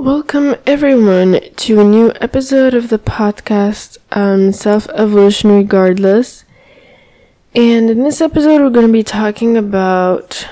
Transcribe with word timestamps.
Welcome 0.00 0.56
everyone 0.66 1.40
to 1.56 1.78
a 1.78 1.84
new 1.84 2.10
episode 2.22 2.72
of 2.72 2.88
the 2.88 2.98
podcast 2.98 3.98
um, 4.12 4.50
Self 4.50 4.88
Evolution 4.94 5.50
Regardless. 5.50 6.46
And 7.54 7.90
in 7.90 8.02
this 8.02 8.22
episode, 8.22 8.62
we're 8.62 8.70
going 8.70 8.86
to 8.86 8.92
be 8.94 9.02
talking 9.02 9.58
about 9.58 10.48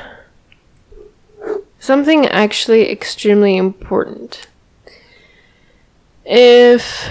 something 1.81 2.27
actually 2.27 2.91
extremely 2.91 3.57
important. 3.57 4.49
If 6.27 7.09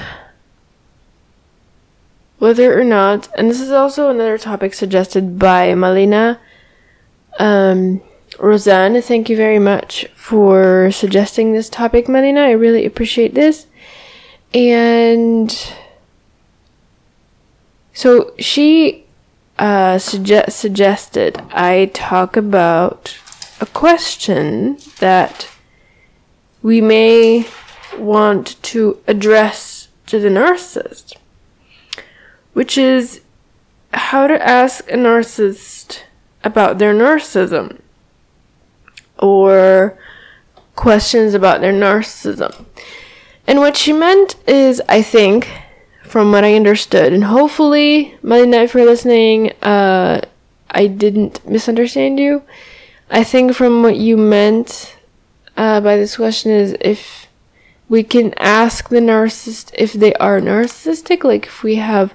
whether 2.38 2.80
or 2.80 2.84
not, 2.84 3.30
and 3.36 3.50
this 3.50 3.60
is 3.60 3.72
also 3.72 4.12
another 4.12 4.38
topic 4.38 4.76
suggested 4.76 5.40
by 5.40 5.70
Malina 5.70 6.38
um, 7.40 8.04
Roseanne, 8.40 9.02
thank 9.02 9.30
you 9.30 9.38
very 9.38 9.58
much 9.58 10.06
for 10.14 10.92
suggesting 10.92 11.54
this 11.54 11.70
topic, 11.70 12.06
Malina. 12.06 12.44
I 12.44 12.52
really 12.52 12.86
appreciate 12.86 13.34
this. 13.34 13.66
And 14.54 15.52
so 17.94 18.34
she 18.38 19.06
uh, 19.58 19.98
suggest- 19.98 20.58
suggested 20.58 21.42
I 21.52 21.90
talk 21.94 22.38
about 22.38 23.18
a 23.60 23.66
question 23.66 24.78
that 25.00 25.50
we 26.62 26.80
may 26.80 27.48
want 27.98 28.62
to 28.62 29.02
address 29.08 29.88
to 30.06 30.20
the 30.20 30.30
narcissist, 30.30 31.16
which 32.54 32.78
is 32.78 33.22
how 33.94 34.28
to 34.28 34.48
ask 34.48 34.88
a 34.92 34.96
narcissist 34.96 36.04
about 36.44 36.78
their 36.78 36.94
narcissism 36.94 37.80
or 39.20 39.98
questions 40.76 41.34
about 41.34 41.62
their 41.62 41.74
narcissism. 41.74 42.66
And 43.46 43.60
what 43.60 43.78
she 43.78 43.94
meant 43.94 44.36
is, 44.48 44.82
I 44.90 45.02
think, 45.02 45.50
from 46.04 46.32
what 46.32 46.44
I 46.44 46.56
understood, 46.56 47.12
and 47.12 47.26
hopefully, 47.26 48.18
Melina, 48.22 48.58
if 48.58 48.74
you're 48.74 48.86
listening, 48.86 49.52
uh, 49.62 50.22
I 50.72 50.88
didn't 50.88 51.46
misunderstand 51.46 52.20
you. 52.20 52.44
I 53.10 53.24
think 53.24 53.54
from 53.54 53.84
what 53.84 53.98
you 53.98 54.18
meant 54.18 54.98
uh, 55.56 55.82
by 55.82 55.98
this 55.98 56.18
question 56.18 56.52
is 56.52 56.76
if 56.82 57.28
we 57.90 58.04
can 58.04 58.34
ask 58.38 58.90
the 58.90 59.00
narcissist 59.00 59.72
if 59.74 59.94
they 59.94 60.14
are 60.16 60.40
narcissistic, 60.42 61.24
like 61.24 61.46
if 61.46 61.64
we 61.64 61.76
have 61.76 62.14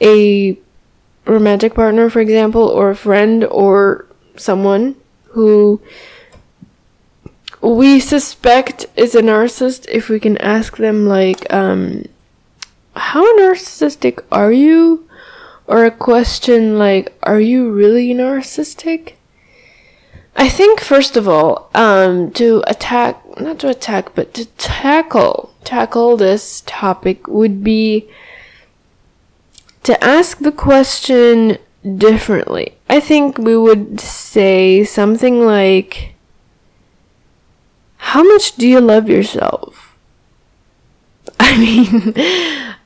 a 0.00 0.58
romantic 1.24 1.74
partner, 1.74 2.10
for 2.10 2.20
example, 2.20 2.68
or 2.68 2.90
a 2.90 2.96
friend 2.96 3.44
or 3.44 4.06
someone 4.36 4.96
who 5.30 5.80
we 7.60 8.00
suspect 8.00 8.86
is 8.96 9.14
a 9.14 9.22
narcissist 9.22 9.86
if 9.88 10.08
we 10.08 10.18
can 10.18 10.38
ask 10.38 10.76
them 10.76 11.06
like 11.06 11.52
um 11.52 12.04
how 12.96 13.24
narcissistic 13.38 14.24
are 14.32 14.52
you? 14.52 15.06
Or 15.66 15.84
a 15.84 15.90
question 15.90 16.78
like 16.78 17.16
are 17.22 17.40
you 17.40 17.70
really 17.70 18.12
narcissistic? 18.12 19.14
I 20.36 20.48
think 20.48 20.80
first 20.80 21.16
of 21.16 21.28
all 21.28 21.70
um 21.74 22.30
to 22.32 22.62
attack 22.66 23.22
not 23.40 23.58
to 23.60 23.68
attack 23.68 24.14
but 24.14 24.34
to 24.34 24.46
tackle 24.56 25.54
tackle 25.64 26.16
this 26.16 26.62
topic 26.66 27.28
would 27.28 27.62
be 27.62 28.08
to 29.82 30.02
ask 30.04 30.38
the 30.38 30.52
question 30.52 31.58
differently. 31.96 32.74
I 32.88 33.00
think 33.00 33.38
we 33.38 33.56
would 33.56 34.00
say 34.00 34.84
something 34.84 35.40
like 35.44 36.14
how 38.00 38.24
much 38.24 38.56
do 38.56 38.66
you 38.66 38.80
love 38.80 39.08
yourself? 39.08 39.96
I 41.40 41.56
mean, 41.58 42.14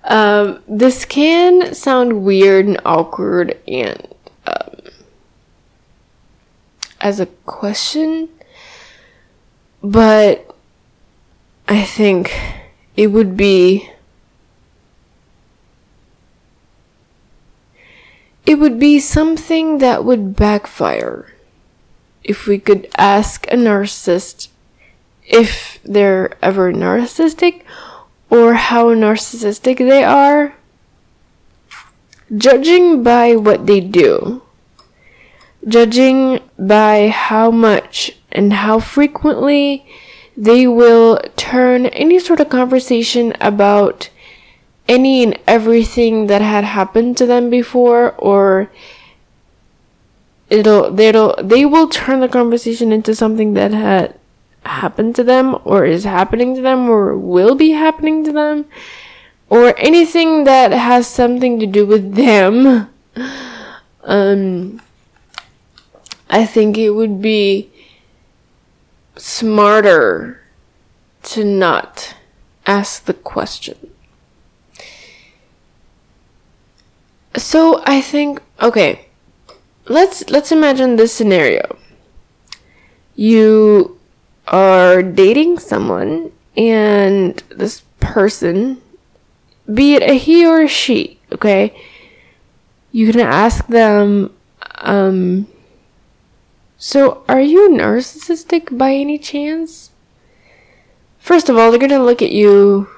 um, 0.04 0.62
this 0.68 1.04
can 1.04 1.72
sound 1.74 2.24
weird 2.24 2.66
and 2.66 2.80
awkward 2.84 3.58
and 3.66 4.08
um, 4.46 4.80
as 7.00 7.20
a 7.20 7.26
question, 7.46 8.28
but 9.82 10.54
I 11.68 11.84
think 11.84 12.34
it 12.96 13.06
would 13.06 13.36
be 13.36 13.88
it 18.44 18.58
would 18.58 18.78
be 18.78 18.98
something 18.98 19.78
that 19.78 20.04
would 20.04 20.36
backfire 20.36 21.32
if 22.22 22.46
we 22.46 22.58
could 22.58 22.88
ask 22.98 23.46
a 23.46 23.56
narcissist 23.56 24.48
if 25.24 25.78
they're 25.84 26.36
ever 26.42 26.72
narcissistic 26.72 27.62
or 28.30 28.54
how 28.54 28.94
narcissistic 28.94 29.78
they 29.78 30.04
are, 30.04 30.54
judging 32.36 33.02
by 33.02 33.36
what 33.36 33.66
they 33.66 33.80
do, 33.80 34.42
judging 35.66 36.40
by 36.58 37.08
how 37.08 37.50
much 37.50 38.16
and 38.32 38.52
how 38.52 38.78
frequently 38.78 39.86
they 40.36 40.66
will 40.66 41.20
turn 41.36 41.86
any 41.86 42.18
sort 42.18 42.40
of 42.40 42.48
conversation 42.48 43.34
about 43.40 44.10
any 44.88 45.22
and 45.22 45.38
everything 45.46 46.26
that 46.26 46.42
had 46.42 46.64
happened 46.64 47.16
to 47.16 47.24
them 47.24 47.48
before 47.48 48.12
or 48.18 48.70
it'll 50.50 50.90
they'll 50.90 51.34
they 51.42 51.64
will 51.64 51.88
turn 51.88 52.20
the 52.20 52.28
conversation 52.28 52.92
into 52.92 53.14
something 53.14 53.54
that 53.54 53.72
had 53.72 54.18
happened 54.66 55.14
to 55.16 55.24
them 55.24 55.56
or 55.64 55.84
is 55.84 56.04
happening 56.04 56.54
to 56.54 56.62
them 56.62 56.88
or 56.88 57.16
will 57.16 57.54
be 57.54 57.70
happening 57.70 58.24
to 58.24 58.32
them 58.32 58.64
or 59.48 59.74
anything 59.78 60.44
that 60.44 60.72
has 60.72 61.06
something 61.06 61.60
to 61.60 61.66
do 61.66 61.86
with 61.86 62.14
them 62.14 62.88
um 64.04 64.80
i 66.30 66.44
think 66.44 66.78
it 66.78 66.90
would 66.90 67.20
be 67.20 67.70
smarter 69.16 70.40
to 71.22 71.44
not 71.44 72.14
ask 72.66 73.04
the 73.04 73.14
question. 73.14 73.90
So 77.36 77.82
i 77.86 78.00
think 78.00 78.40
okay 78.60 79.08
let's 79.86 80.28
let's 80.30 80.52
imagine 80.52 80.96
this 80.96 81.12
scenario. 81.12 81.78
You 83.16 83.93
are 84.46 85.02
dating 85.02 85.58
someone 85.58 86.32
and 86.56 87.42
this 87.48 87.82
person, 88.00 88.80
be 89.72 89.94
it 89.94 90.02
a 90.02 90.14
he 90.14 90.46
or 90.46 90.62
a 90.62 90.68
she, 90.68 91.18
okay, 91.32 91.74
you 92.92 93.10
can 93.10 93.20
ask 93.20 93.66
them, 93.66 94.34
um, 94.76 95.46
so 96.76 97.24
are 97.28 97.40
you 97.40 97.70
narcissistic 97.70 98.76
by 98.76 98.92
any 98.92 99.18
chance? 99.18 99.90
First 101.18 101.48
of 101.48 101.56
all, 101.56 101.70
they're 101.70 101.80
gonna 101.80 102.04
look 102.04 102.20
at 102.20 102.30
you 102.30 102.88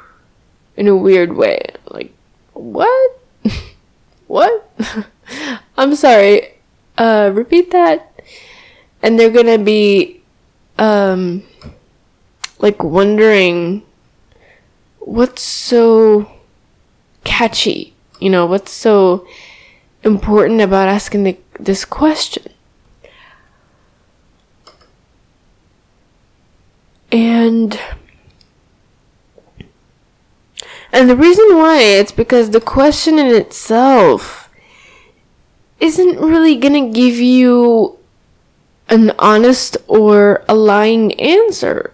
in 0.77 0.89
a 0.89 0.97
weird 0.97 1.37
way. 1.37 1.63
Like, 1.87 2.13
what? 2.53 3.21
what? 4.27 4.71
I'm 5.79 5.95
sorry. 5.95 6.55
Uh, 6.99 7.31
repeat 7.33 7.71
that. 7.71 8.13
And 9.03 9.19
they're 9.19 9.31
gonna 9.31 9.59
be 9.59 10.23
um 10.79 11.43
like 12.59 12.83
wondering 12.83 13.83
what's 14.99 15.43
so 15.43 16.31
catchy 17.25 17.95
you 18.21 18.31
know 18.31 18.47
what's 18.47 18.73
so 18.73 19.27
important 20.07 20.61
about 20.61 20.89
asking 20.89 21.25
the, 21.25 21.37
this 21.59 21.85
question. 21.85 22.53
And 27.13 27.79
and 30.93 31.11
the 31.11 31.17
reason 31.17 31.57
why 31.57 31.81
it's 31.81 32.13
because 32.13 32.51
the 32.51 32.61
question 32.61 33.19
in 33.19 33.27
itself 33.27 34.49
isn't 35.81 36.19
really 36.19 36.57
gonna 36.57 36.89
give 36.91 37.17
you 37.17 37.96
an 38.89 39.13
honest 39.19 39.77
or 39.87 40.45
a 40.49 40.55
lying 40.55 41.13
answer. 41.21 41.93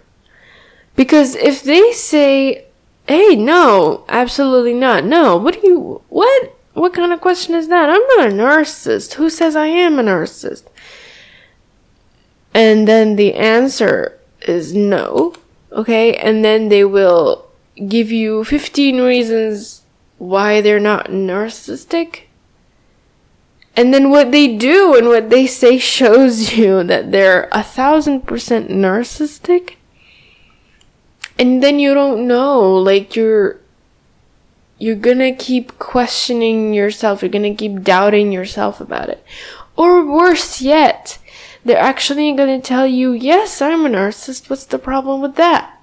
Because 0.95 1.35
if 1.35 1.63
they 1.63 1.91
say, 1.91 2.65
hey, 3.07 3.35
no, 3.35 4.05
absolutely 4.07 4.73
not, 4.73 5.03
no, 5.03 5.35
what 5.37 5.61
do 5.61 5.67
you, 5.67 6.01
what? 6.09 6.55
What 6.73 6.93
kind 6.93 7.13
of 7.13 7.21
question 7.21 7.53
is 7.53 7.67
that? 7.67 7.89
I'm 7.89 8.01
not 8.17 8.27
a 8.27 8.31
narcissist. 8.31 9.13
Who 9.13 9.29
says 9.29 9.55
I 9.55 9.67
am 9.67 9.99
a 9.99 10.03
narcissist? 10.03 10.63
And 12.53 12.87
then 12.87 13.15
the 13.15 13.35
answer 13.35 14.19
is 14.47 14.73
no, 14.73 15.35
okay? 15.71 16.15
And 16.15 16.43
then 16.43 16.69
they 16.69 16.83
will 16.83 17.47
give 17.87 18.11
you 18.11 18.43
15 18.43 19.01
reasons 19.01 19.83
why 20.17 20.61
they're 20.61 20.79
not 20.79 21.07
narcissistic. 21.07 22.21
And 23.75 23.93
then 23.93 24.11
what 24.11 24.31
they 24.31 24.55
do 24.55 24.95
and 24.95 25.07
what 25.07 25.29
they 25.29 25.47
say 25.47 25.77
shows 25.77 26.53
you 26.57 26.83
that 26.83 27.11
they're 27.11 27.49
a 27.51 27.63
thousand 27.63 28.21
percent 28.27 28.69
narcissistic. 28.69 29.75
and 31.37 31.63
then 31.63 31.79
you 31.79 31.93
don't 31.93 32.27
know 32.27 32.75
like 32.77 33.15
you're 33.15 33.59
you're 34.77 34.95
gonna 34.95 35.33
keep 35.33 35.77
questioning 35.79 36.73
yourself 36.73 37.21
you're 37.21 37.29
gonna 37.31 37.55
keep 37.55 37.81
doubting 37.81 38.31
yourself 38.31 38.79
about 38.81 39.09
it 39.09 39.23
or 39.75 40.05
worse 40.05 40.61
yet 40.61 41.17
they're 41.65 41.77
actually 41.77 42.31
gonna 42.33 42.61
tell 42.61 42.85
you 42.85 43.11
yes 43.13 43.61
i'm 43.61 43.85
a 43.85 43.89
narcissist 43.89 44.49
what's 44.49 44.65
the 44.65 44.77
problem 44.79 45.21
with 45.21 45.35
that 45.35 45.79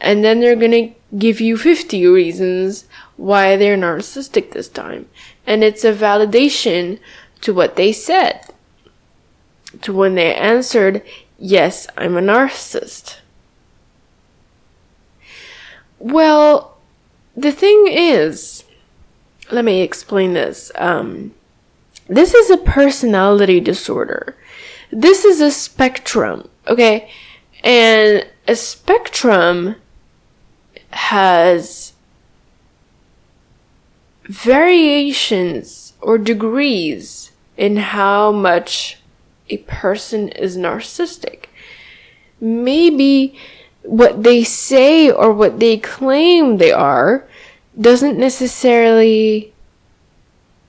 and 0.00 0.24
then 0.24 0.40
they're 0.40 0.56
gonna 0.56 0.90
give 1.18 1.40
you 1.40 1.56
50 1.56 2.06
reasons 2.06 2.84
why 3.20 3.56
they're 3.56 3.76
narcissistic 3.76 4.52
this 4.52 4.68
time 4.68 5.08
and 5.46 5.62
it's 5.62 5.84
a 5.84 5.92
validation 5.92 6.98
to 7.40 7.52
what 7.52 7.76
they 7.76 7.92
said 7.92 8.40
to 9.82 9.92
when 9.92 10.14
they 10.14 10.34
answered 10.34 11.02
yes 11.38 11.86
i'm 11.96 12.16
a 12.16 12.20
narcissist 12.20 13.18
well, 16.00 16.78
the 17.36 17.52
thing 17.52 17.86
is, 17.86 18.64
let 19.52 19.64
me 19.64 19.82
explain 19.82 20.32
this. 20.32 20.72
Um, 20.74 21.34
this 22.08 22.34
is 22.34 22.50
a 22.50 22.56
personality 22.56 23.60
disorder. 23.60 24.34
This 24.90 25.24
is 25.24 25.42
a 25.42 25.50
spectrum, 25.50 26.48
okay? 26.66 27.10
And 27.62 28.26
a 28.48 28.56
spectrum 28.56 29.76
has 30.92 31.89
variations 34.30 35.94
or 36.00 36.16
degrees 36.16 37.32
in 37.56 37.76
how 37.76 38.30
much 38.30 38.98
a 39.48 39.56
person 39.58 40.28
is 40.28 40.56
narcissistic. 40.56 41.46
Maybe 42.40 43.36
what 43.82 44.22
they 44.22 44.44
say 44.44 45.10
or 45.10 45.32
what 45.32 45.58
they 45.58 45.78
claim 45.78 46.58
they 46.58 46.70
are 46.70 47.26
doesn't 47.78 48.18
necessarily 48.18 49.52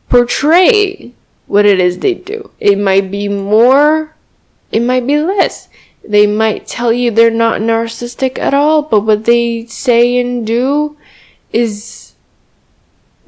portray 0.09 1.13
what 1.45 1.65
it 1.67 1.79
is 1.79 1.99
they 1.99 2.15
do. 2.15 2.49
It 2.59 2.79
might 2.79 3.11
be 3.11 3.29
more, 3.29 4.15
it 4.71 4.81
might 4.81 5.05
be 5.05 5.21
less. 5.21 5.69
They 6.03 6.25
might 6.25 6.65
tell 6.65 6.91
you 6.91 7.11
they're 7.11 7.29
not 7.29 7.61
narcissistic 7.61 8.39
at 8.39 8.55
all, 8.55 8.81
but 8.81 9.01
what 9.01 9.25
they 9.25 9.67
say 9.67 10.19
and 10.19 10.47
do 10.47 10.97
is 11.53 12.00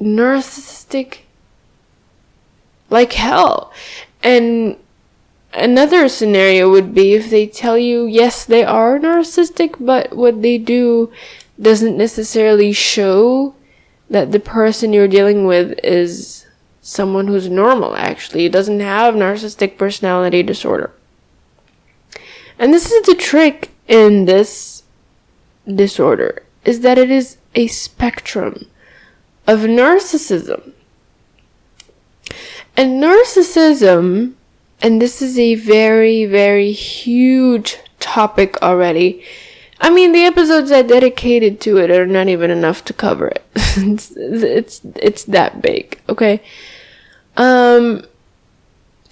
narcissistic 0.01 1.19
like 2.89 3.13
hell. 3.13 3.73
And 4.21 4.77
another 5.53 6.07
scenario 6.07 6.69
would 6.69 6.93
be 6.93 7.13
if 7.13 7.29
they 7.29 7.47
tell 7.47 7.77
you, 7.77 8.05
yes, 8.05 8.45
they 8.45 8.63
are 8.63 8.99
narcissistic, 8.99 9.75
but 9.79 10.15
what 10.15 10.41
they 10.41 10.57
do 10.57 11.11
doesn't 11.59 11.97
necessarily 11.97 12.71
show 12.71 13.55
that 14.09 14.31
the 14.31 14.39
person 14.39 14.93
you're 14.93 15.07
dealing 15.07 15.45
with 15.45 15.79
is 15.83 16.45
someone 16.81 17.27
who's 17.27 17.49
normal, 17.49 17.95
actually. 17.95 18.45
It 18.45 18.51
doesn't 18.51 18.79
have 18.79 19.15
narcissistic 19.15 19.77
personality 19.77 20.43
disorder. 20.43 20.91
And 22.59 22.73
this 22.73 22.91
is 22.91 23.05
the 23.05 23.15
trick 23.15 23.71
in 23.87 24.25
this 24.25 24.83
disorder, 25.67 26.43
is 26.63 26.81
that 26.81 26.97
it 26.97 27.09
is 27.09 27.37
a 27.55 27.67
spectrum 27.67 28.67
of 29.47 29.61
narcissism. 29.61 30.71
And 32.75 33.03
narcissism 33.03 34.35
and 34.83 35.01
this 35.01 35.21
is 35.21 35.39
a 35.39 35.55
very, 35.55 36.25
very 36.25 36.73
huge 36.73 37.77
topic 38.01 38.61
already. 38.61 39.23
I 39.79 39.89
mean, 39.89 40.11
the 40.11 40.25
episodes 40.25 40.73
I 40.73 40.81
dedicated 40.81 41.61
to 41.61 41.77
it 41.77 41.89
are 41.89 42.05
not 42.05 42.27
even 42.27 42.51
enough 42.51 42.83
to 42.85 42.93
cover 42.93 43.27
it. 43.27 43.45
it's, 43.55 44.11
it's, 44.17 44.81
it's 44.97 45.23
that 45.23 45.61
big, 45.61 46.01
okay? 46.09 46.43
Um, 47.37 48.03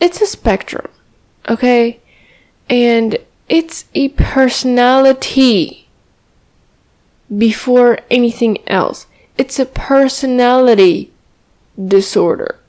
it's 0.01 0.19
a 0.19 0.27
spectrum, 0.27 0.87
okay? 1.47 2.01
And 2.69 3.17
it's 3.47 3.85
a 3.95 4.09
personality 4.09 5.87
before 7.35 7.99
anything 8.09 8.57
else. 8.67 9.07
It's 9.37 9.59
a 9.59 9.65
personality 9.65 11.11
disorder. 11.87 12.59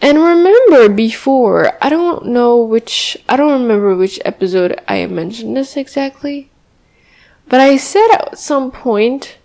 And 0.00 0.18
remember 0.18 0.88
before, 0.88 1.72
I 1.80 1.88
don't 1.88 2.26
know 2.26 2.58
which, 2.58 3.16
I 3.28 3.36
don't 3.36 3.62
remember 3.62 3.96
which 3.96 4.20
episode 4.24 4.78
I 4.86 5.06
mentioned 5.06 5.56
this 5.56 5.76
exactly. 5.76 6.50
But 7.48 7.60
I 7.60 7.76
said 7.76 8.08
at 8.12 8.38
some 8.38 8.70
point, 8.70 9.38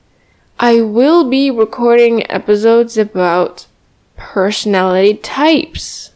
I 0.60 0.82
will 0.82 1.30
be 1.30 1.50
recording 1.50 2.30
episodes 2.30 2.98
about 2.98 3.68
personality 4.18 5.14
types. 5.16 6.12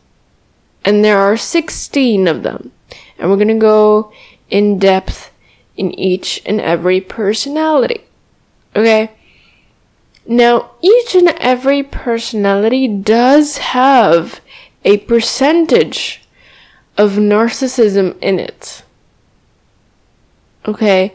And 0.84 1.06
there 1.06 1.20
are 1.20 1.38
16 1.38 2.28
of 2.28 2.44
them. 2.44 2.72
And 3.18 3.30
we're 3.30 3.38
gonna 3.38 3.56
go 3.56 4.12
in 4.50 4.78
depth 4.78 5.32
in 5.78 5.92
each 5.98 6.42
and 6.46 6.60
every 6.60 7.00
personality. 7.00 8.02
Okay? 8.76 9.12
Now, 10.26 10.72
each 10.82 11.16
and 11.16 11.30
every 11.38 11.84
personality 11.84 12.88
does 12.88 13.58
have 13.58 14.40
a 14.86 14.98
percentage 14.98 16.22
of 16.98 17.14
narcissism 17.14 18.18
in 18.22 18.40
it. 18.40 18.84
Okay? 20.66 21.14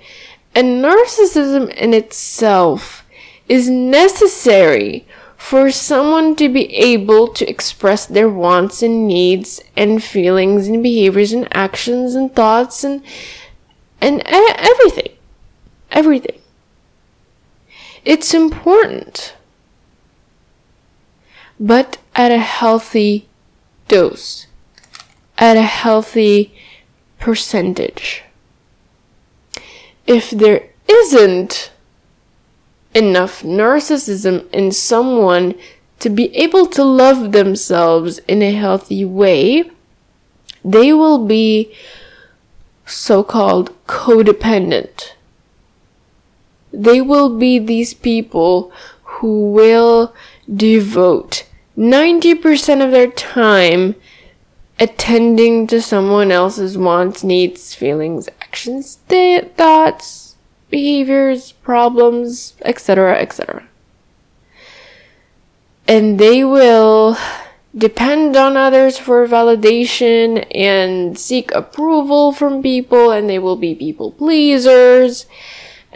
And 0.55 0.84
narcissism 0.84 1.72
in 1.75 1.94
itself 1.94 3.05
is 3.49 3.69
necessary 3.70 5.06
for 5.37 5.70
someone 5.70 6.34
to 6.37 6.49
be 6.49 6.75
able 6.75 7.28
to 7.28 7.49
express 7.49 8.04
their 8.04 8.28
wants 8.28 8.82
and 8.82 9.06
needs 9.06 9.62
and 9.76 10.02
feelings 10.02 10.66
and 10.66 10.82
behaviors 10.82 11.32
and 11.32 11.49
actions 11.56 12.14
and 12.14 12.34
thoughts 12.34 12.82
and 12.84 13.02
and 14.00 14.22
everything. 14.26 15.12
Everything. 15.90 16.38
It's 18.08 18.32
important, 18.32 19.34
but 21.60 21.99
at 22.14 22.31
a 22.32 22.38
healthy 22.38 23.28
dose, 23.87 24.46
at 25.37 25.58
a 25.58 25.69
healthy 25.82 26.55
percentage. 27.20 28.22
If 30.06 30.31
there 30.31 30.70
isn't 30.88 31.71
enough 32.94 33.42
narcissism 33.42 34.49
in 34.54 34.73
someone 34.73 35.54
to 35.99 36.09
be 36.09 36.35
able 36.35 36.64
to 36.68 36.85
love 36.85 37.32
themselves 37.32 38.21
in 38.26 38.40
a 38.40 38.52
healthy 38.52 39.04
way, 39.04 39.71
they 40.64 40.94
will 40.94 41.26
be 41.26 41.75
so 42.87 43.23
called 43.23 43.68
codependent 43.87 45.12
they 46.72 47.00
will 47.00 47.38
be 47.38 47.58
these 47.58 47.94
people 47.94 48.72
who 49.02 49.50
will 49.52 50.14
devote 50.52 51.44
90% 51.76 52.84
of 52.84 52.90
their 52.90 53.10
time 53.10 53.94
attending 54.80 55.66
to 55.66 55.82
someone 55.82 56.30
else's 56.30 56.78
wants, 56.78 57.25
needs, 57.25 57.75
feelings, 57.75 58.28
actions, 58.40 58.98
th- 59.08 59.52
thoughts, 59.56 60.37
behaviors, 60.70 61.52
problems, 61.52 62.54
etc., 62.62 63.18
etc. 63.18 63.68
And 65.87 66.18
they 66.18 66.44
will 66.44 67.16
depend 67.76 68.37
on 68.37 68.56
others 68.56 68.98
for 68.98 69.26
validation 69.26 70.46
and 70.54 71.18
seek 71.18 71.50
approval 71.52 72.32
from 72.32 72.62
people, 72.62 73.10
and 73.10 73.28
they 73.28 73.38
will 73.38 73.56
be 73.56 73.75
people 73.75 74.12
pleasers 74.12 75.26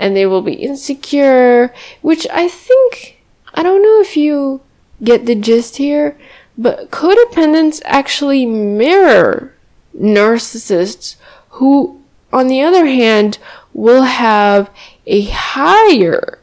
and 0.03 0.17
they 0.17 0.27
will 0.27 0.43
be 0.43 0.55
insecure, 0.55 1.73
which 2.01 2.27
I 2.33 2.49
think, 2.49 3.23
I 3.55 3.63
don't 3.63 3.85
know 3.85 4.01
if 4.01 4.17
you 4.17 4.61
get 5.05 5.27
the 5.27 5.37
gist 5.37 5.77
here, 5.77 6.19
but 6.59 6.91
codependents 6.91 7.81
actually 7.85 8.45
mirror 8.45 9.55
narcissists 9.97 11.15
who, 11.51 12.03
on 12.33 12.49
the 12.49 12.61
other 12.61 12.87
hand, 12.87 13.39
will 13.73 14.03
have 14.03 14.71
a 15.07 15.23
higher 15.27 16.41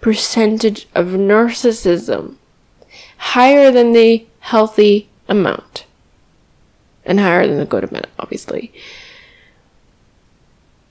percentage 0.00 0.86
of 0.94 1.08
narcissism, 1.08 2.36
higher 3.16 3.72
than 3.72 3.92
the 3.92 4.24
healthy 4.38 5.08
amount, 5.28 5.84
and 7.04 7.18
higher 7.18 7.44
than 7.48 7.58
the 7.58 7.66
codependent, 7.66 8.06
obviously. 8.20 8.72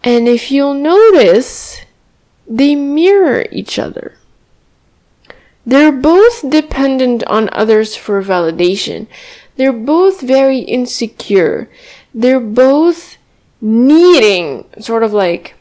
And 0.03 0.27
if 0.27 0.51
you'll 0.51 0.73
notice, 0.73 1.85
they 2.47 2.75
mirror 2.75 3.45
each 3.51 3.79
other. 3.79 4.17
They're 5.65 5.91
both 5.91 6.49
dependent 6.49 7.23
on 7.25 7.49
others 7.53 7.95
for 7.95 8.21
validation. 8.21 9.07
They're 9.55 9.71
both 9.71 10.21
very 10.21 10.59
insecure. 10.59 11.69
They're 12.13 12.39
both 12.39 13.17
needing, 13.61 14.65
sort 14.79 15.03
of 15.03 15.13
like, 15.13 15.55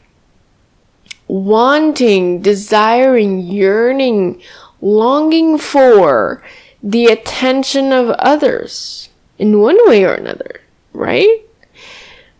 wanting, 1.27 2.41
desiring, 2.41 3.39
yearning, 3.39 4.41
longing 4.81 5.57
for 5.57 6.43
the 6.81 7.05
attention 7.05 7.93
of 7.93 8.09
others 8.19 9.09
in 9.39 9.59
one 9.59 9.77
way 9.87 10.03
or 10.03 10.13
another, 10.13 10.61
right? 10.91 11.39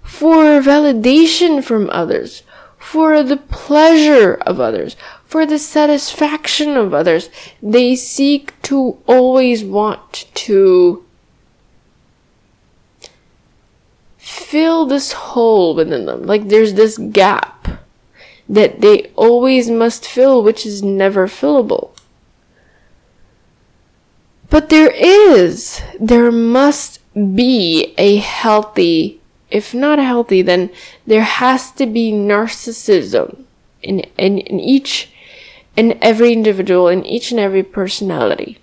For 0.03 0.61
validation 0.61 1.63
from 1.63 1.89
others, 1.89 2.42
for 2.83 3.23
the 3.23 3.37
pleasure 3.37 4.35
of 4.45 4.59
others, 4.59 4.97
for 5.25 5.45
the 5.45 5.57
satisfaction 5.57 6.75
of 6.75 6.93
others. 6.93 7.29
They 7.61 7.95
seek 7.95 8.61
to 8.63 8.99
always 9.07 9.63
want 9.63 10.25
to 10.33 11.03
fill 14.17 14.85
this 14.85 15.13
hole 15.13 15.73
within 15.73 16.05
them. 16.05 16.23
Like 16.23 16.49
there's 16.49 16.73
this 16.73 16.97
gap 16.97 17.81
that 18.49 18.81
they 18.81 19.11
always 19.15 19.69
must 19.71 20.05
fill, 20.05 20.43
which 20.43 20.65
is 20.65 20.83
never 20.83 21.27
fillable. 21.27 21.97
But 24.49 24.69
there 24.69 24.91
is, 24.91 25.81
there 25.99 26.31
must 26.31 26.99
be 27.15 27.95
a 27.97 28.17
healthy, 28.17 29.21
if 29.53 29.73
not 29.73 29.99
healthy, 29.99 30.41
then 30.41 30.71
there 31.05 31.23
has 31.23 31.71
to 31.71 31.85
be 31.85 32.11
narcissism 32.11 33.43
in, 33.83 33.99
in, 34.17 34.39
in 34.39 34.59
each 34.59 35.09
in 35.75 35.97
every 36.01 36.33
individual, 36.33 36.87
in 36.87 37.05
each 37.05 37.31
and 37.31 37.39
every 37.39 37.63
personality 37.63 38.57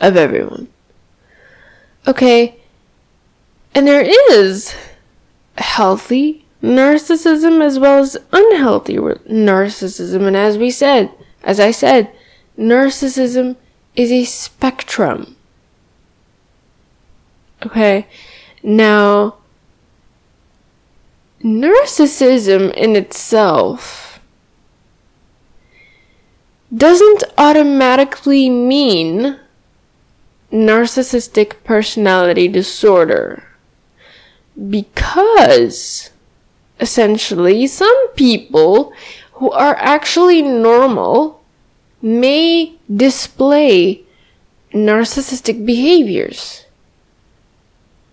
of 0.00 0.16
everyone. 0.16 0.68
Okay, 2.06 2.56
and 3.74 3.86
there 3.86 4.06
is 4.30 4.74
healthy 5.56 6.44
narcissism 6.62 7.62
as 7.62 7.78
well 7.78 7.98
as 7.98 8.16
unhealthy 8.32 8.96
narcissism, 8.96 10.26
and 10.26 10.36
as 10.36 10.58
we 10.58 10.70
said, 10.70 11.10
as 11.42 11.60
I 11.60 11.70
said, 11.70 12.10
narcissism 12.58 13.56
is 13.94 14.12
a 14.12 14.24
spectrum. 14.24 15.36
Okay, 17.64 18.06
now 18.66 19.36
narcissism 21.40 22.74
in 22.74 22.96
itself 22.96 24.18
doesn't 26.76 27.22
automatically 27.38 28.50
mean 28.50 29.38
narcissistic 30.50 31.62
personality 31.62 32.48
disorder 32.48 33.44
because 34.68 36.10
essentially 36.80 37.68
some 37.68 38.08
people 38.14 38.92
who 39.34 39.52
are 39.52 39.76
actually 39.76 40.42
normal 40.42 41.40
may 42.02 42.74
display 42.92 44.02
narcissistic 44.72 45.64
behaviors. 45.64 46.65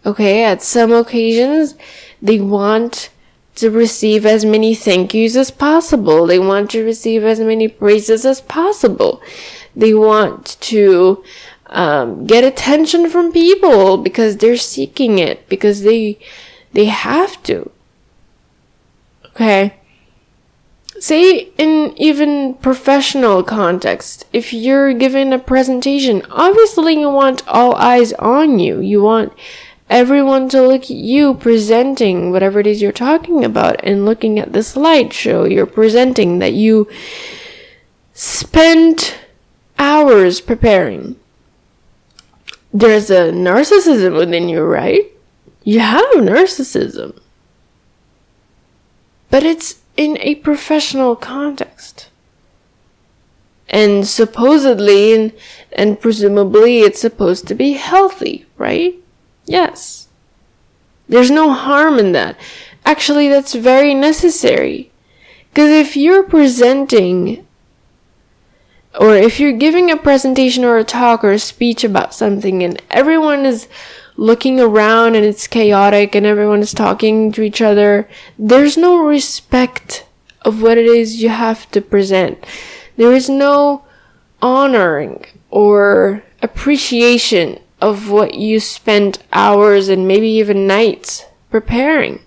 Okay, 0.06 0.44
at 0.44 0.62
some 0.62 0.92
occasions, 0.92 1.76
they 2.22 2.40
want 2.40 3.10
to 3.56 3.70
receive 3.70 4.26
as 4.26 4.44
many 4.44 4.76
thank 4.76 5.14
yous 5.14 5.36
as 5.36 5.52
possible. 5.52 6.26
They 6.26 6.40
want 6.40 6.72
to 6.72 6.84
receive 6.84 7.24
as 7.24 7.40
many 7.40 7.68
praises 7.68 8.26
as 8.26 8.42
possible. 8.42 9.22
They 9.76 9.94
want 9.94 10.58
to 10.62 11.24
um, 11.68 12.26
get 12.26 12.44
attention 12.44 13.10
from 13.10 13.32
people 13.32 13.98
because 13.98 14.38
they're 14.38 14.58
seeking 14.58 15.20
it 15.20 15.48
because 15.50 15.84
they 15.84 16.20
they 16.74 16.86
have 16.86 17.42
to. 17.44 17.72
Okay. 19.28 19.76
Say 21.00 21.50
in 21.58 21.94
even 21.98 22.54
professional 22.56 23.44
context, 23.44 24.26
if 24.32 24.54
you're 24.54 24.94
given 24.94 25.34
a 25.34 25.40
presentation, 25.40 26.24
obviously 26.30 27.00
you 27.00 27.10
want 27.10 27.48
all 27.48 27.76
eyes 27.76 28.14
on 28.14 28.60
you. 28.60 28.80
You 28.80 29.02
want 29.02 29.34
everyone 29.90 30.50
to 30.50 30.62
look 30.62 30.84
at 30.84 30.90
you 30.92 31.34
presenting 31.34 32.32
whatever 32.32 32.60
it 32.60 32.68
is 32.68 32.82
you're 32.82 32.92
talking 32.92 33.44
about 33.44 33.84
and 33.84 34.06
looking 34.06 34.40
at 34.40 34.54
the 34.54 34.60
slideshow 34.60 35.50
you're 35.50 35.66
presenting 35.66 36.40
that 36.40 36.54
you 36.54 36.88
spent 38.14 39.18
hours 39.78 40.40
preparing. 40.40 41.16
There's 42.74 43.10
a 43.10 43.32
narcissism 43.32 44.18
within 44.18 44.50
you, 44.50 44.64
right? 44.64 45.12
You 45.64 45.80
have 45.80 46.06
narcissism. 46.16 47.20
But 49.30 49.44
it's 49.44 49.82
in 49.98 50.18
a 50.22 50.36
professional 50.36 51.16
context. 51.16 52.10
And 53.70 54.08
supposedly 54.08 55.14
and, 55.14 55.34
and 55.72 56.00
presumably 56.00 56.82
it's 56.82 57.02
supposed 57.02 57.48
to 57.48 57.56
be 57.56 57.74
healthy, 57.74 58.46
right? 58.58 58.96
Yes. 59.46 60.08
There's 61.08 61.32
no 61.32 61.52
harm 61.52 62.00
in 62.00 62.12
that. 62.14 62.38
Actually, 62.86 63.30
that's 63.30 63.54
very 63.54 63.94
necessary. 63.94 64.92
Because 65.50 65.70
if 65.70 65.96
you're 65.96 66.24
presenting, 66.24 67.46
or 69.00 69.16
if 69.16 69.40
you're 69.40 69.52
giving 69.52 69.92
a 69.92 69.98
presentation 69.98 70.64
or 70.64 70.78
a 70.78 70.84
talk 70.84 71.24
or 71.24 71.32
a 71.32 71.40
speech 71.40 71.84
about 71.84 72.14
something 72.14 72.64
and 72.64 72.82
everyone 72.90 73.46
is 73.46 73.68
looking 74.16 74.60
around 74.60 75.16
and 75.16 75.26
it's 75.26 75.48
chaotic 75.48 76.16
and 76.16 76.26
everyone 76.26 76.62
is 76.62 76.74
talking 76.74 77.32
to 77.32 77.42
each 77.42 77.62
other, 77.62 78.08
there's 78.38 78.78
no 78.78 78.98
respect 78.98 80.06
of 80.42 80.62
what 80.62 80.78
it 80.78 80.86
is 80.86 81.22
you 81.22 81.30
have 81.30 81.70
to 81.72 81.82
present. 81.82 82.44
There 82.98 83.14
is 83.14 83.30
no 83.30 83.86
honoring 84.42 85.26
or 85.50 86.24
appreciation 86.42 87.60
of 87.84 88.10
what 88.10 88.34
you 88.34 88.62
spent 88.62 89.20
hours 89.34 89.90
and 89.90 90.08
maybe 90.08 90.30
even 90.30 90.66
nights 90.66 91.26
preparing. 91.52 92.22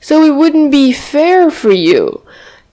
So 0.00 0.22
it 0.22 0.36
wouldn't 0.36 0.70
be 0.70 0.92
fair 0.92 1.50
for 1.50 1.72
you 1.72 2.22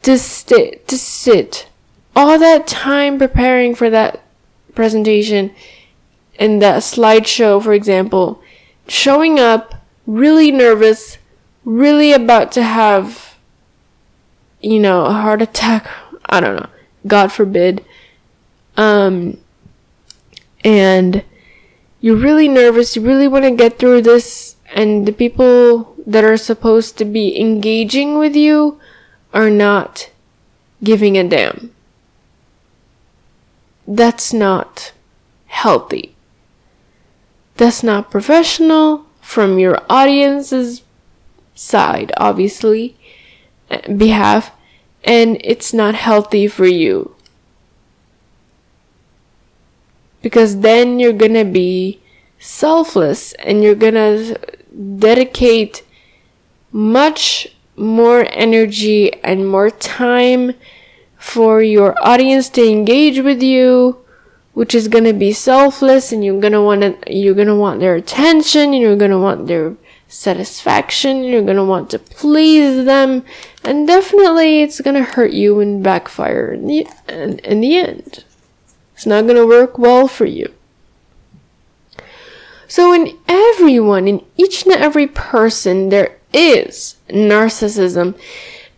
to 0.03 0.19
sit 0.19 0.85
to 0.89 0.97
sit 0.97 1.69
all 2.13 2.37
that 2.37 2.67
time 2.67 3.17
preparing 3.17 3.73
for 3.73 3.89
that 3.89 4.21
presentation 4.75 5.55
and 6.37 6.61
that 6.61 6.83
slideshow, 6.83 7.63
for 7.63 7.73
example, 7.73 8.43
showing 8.87 9.39
up 9.39 9.75
really 10.05 10.51
nervous, 10.51 11.17
really 11.63 12.11
about 12.11 12.51
to 12.51 12.63
have, 12.63 13.37
you 14.61 14.79
know, 14.79 15.05
a 15.05 15.13
heart 15.13 15.41
attack. 15.41 15.87
I 16.25 16.41
don't 16.41 16.57
know. 16.57 16.69
God 17.07 17.31
forbid. 17.31 17.85
Um, 18.75 19.37
and 20.63 21.23
you're 21.99 22.15
really 22.15 22.47
nervous, 22.47 22.95
you 22.95 23.01
really 23.01 23.27
want 23.27 23.45
to 23.45 23.51
get 23.51 23.79
through 23.79 24.01
this, 24.01 24.55
and 24.73 25.05
the 25.05 25.11
people 25.11 25.95
that 26.05 26.23
are 26.23 26.37
supposed 26.37 26.97
to 26.97 27.05
be 27.05 27.39
engaging 27.39 28.17
with 28.17 28.35
you 28.35 28.79
are 29.33 29.49
not 29.49 30.09
giving 30.83 31.17
a 31.17 31.23
damn. 31.23 31.73
That's 33.87 34.33
not 34.33 34.93
healthy. 35.47 36.15
That's 37.55 37.83
not 37.83 38.11
professional 38.11 39.05
from 39.21 39.59
your 39.59 39.79
audience's 39.89 40.81
side, 41.55 42.11
obviously, 42.17 42.97
eh, 43.69 43.93
behalf, 43.93 44.51
and 45.03 45.37
it's 45.43 45.73
not 45.73 45.95
healthy 45.95 46.47
for 46.47 46.65
you 46.65 47.12
because 50.23 50.61
then 50.61 50.99
you're 50.99 51.13
gonna 51.13 51.45
be 51.45 52.01
selfless 52.39 53.33
and 53.33 53.63
you're 53.63 53.75
gonna 53.75 54.35
dedicate 54.97 55.83
much 56.71 57.47
more 57.75 58.25
energy 58.31 59.13
and 59.23 59.47
more 59.47 59.69
time 59.69 60.53
for 61.17 61.61
your 61.61 61.95
audience 62.01 62.49
to 62.49 62.67
engage 62.67 63.19
with 63.19 63.43
you 63.43 64.03
which 64.53 64.75
is 64.75 64.87
going 64.87 65.03
to 65.03 65.13
be 65.13 65.33
selfless 65.33 66.11
and 66.11 66.23
you're 66.23 66.39
going 66.39 66.53
to 66.53 66.61
want 66.61 66.81
to, 66.81 67.13
you're 67.13 67.33
going 67.33 67.47
to 67.47 67.55
want 67.55 67.79
their 67.79 67.95
attention 67.95 68.73
and 68.73 68.81
you're 68.81 68.95
going 68.95 69.11
to 69.11 69.17
want 69.17 69.47
their 69.47 69.75
satisfaction 70.07 71.23
you're 71.23 71.41
going 71.41 71.57
to 71.57 71.63
want 71.63 71.89
to 71.89 71.97
please 71.97 72.85
them. 72.85 73.25
And 73.63 73.87
definitely 73.87 74.61
it's 74.61 74.79
going 74.79 74.95
to 74.95 75.03
hurt 75.03 75.31
you 75.31 75.59
and 75.59 75.83
backfire 75.83 76.51
in 76.53 76.67
the, 76.67 76.87
in, 77.09 77.39
in 77.39 77.61
the 77.61 77.77
end 77.77 78.23
it's 79.03 79.07
not 79.09 79.25
going 79.25 79.35
to 79.35 79.45
work 79.45 79.77
well 79.77 80.07
for 80.07 80.23
you. 80.23 80.53
So, 82.69 82.93
in 82.93 83.19
everyone, 83.27 84.07
in 84.07 84.23
each 84.37 84.63
and 84.63 84.73
every 84.73 85.07
person, 85.07 85.89
there 85.89 86.17
is 86.31 86.95
narcissism, 87.09 88.17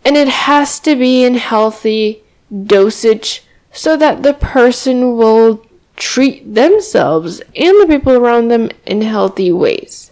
and 0.03 0.17
it 0.17 0.27
has 0.27 0.79
to 0.79 0.96
be 0.96 1.24
in 1.24 1.36
healthy 1.36 2.24
dosage 2.51 3.44
so 3.72 3.96
that 3.98 4.24
the 4.24 4.34
person 4.34 5.15
will 5.15 5.63
treat 5.96 6.55
themselves 6.55 7.39
and 7.55 7.79
the 7.79 7.86
people 7.88 8.13
around 8.13 8.48
them 8.48 8.72
in 8.88 9.03
healthy 9.03 9.51
ways. 9.51 10.12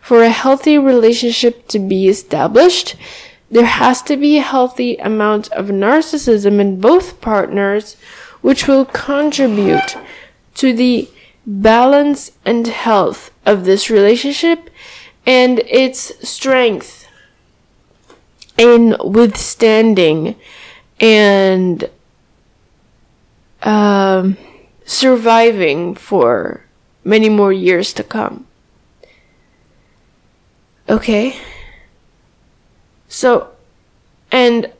for 0.00 0.22
a 0.22 0.30
healthy 0.30 0.76
relationship 0.78 1.68
to 1.68 1.78
be 1.78 2.08
established, 2.08 2.96
there 3.50 3.66
has 3.66 4.02
to 4.02 4.16
be 4.16 4.38
a 4.38 4.42
healthy 4.42 4.96
amount 4.96 5.52
of 5.52 5.66
narcissism 5.66 6.58
in 6.58 6.80
both 6.80 7.20
partners, 7.20 7.96
which 8.42 8.68
will 8.68 8.84
contribute 8.84 9.96
to 10.54 10.72
the 10.72 11.08
balance 11.46 12.32
and 12.44 12.66
health 12.66 13.30
of 13.46 13.64
this 13.64 13.88
relationship 13.88 14.70
and 15.26 15.60
its 15.60 16.28
strength 16.28 17.06
in 18.58 18.96
withstanding 19.02 20.36
and 21.00 21.88
um, 23.62 24.36
surviving 24.84 25.94
for 25.94 26.64
many 27.04 27.28
more 27.28 27.52
years 27.52 27.92
to 27.94 28.04
come. 28.04 28.46
Okay? 30.88 31.36
So, 33.08 33.50
and, 34.30 34.72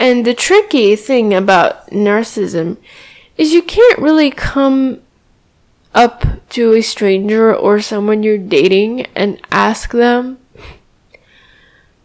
and 0.00 0.24
the 0.24 0.32
tricky 0.32 0.96
thing 0.96 1.34
about 1.34 1.86
narcissism 1.90 2.78
is 3.36 3.52
you 3.52 3.60
can't 3.60 3.98
really 3.98 4.30
come 4.30 5.02
up 5.94 6.24
to 6.48 6.72
a 6.72 6.80
stranger 6.80 7.54
or 7.54 7.80
someone 7.80 8.22
you're 8.22 8.38
dating 8.38 9.06
and 9.14 9.38
ask 9.52 9.92
them. 9.92 10.38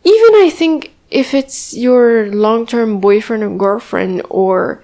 Even 0.04 0.36
I 0.36 0.52
think 0.54 0.94
if 1.10 1.34
it's 1.34 1.74
your 1.74 2.28
long-term 2.28 3.00
boyfriend 3.00 3.44
or 3.44 3.56
girlfriend 3.58 4.22
or 4.30 4.84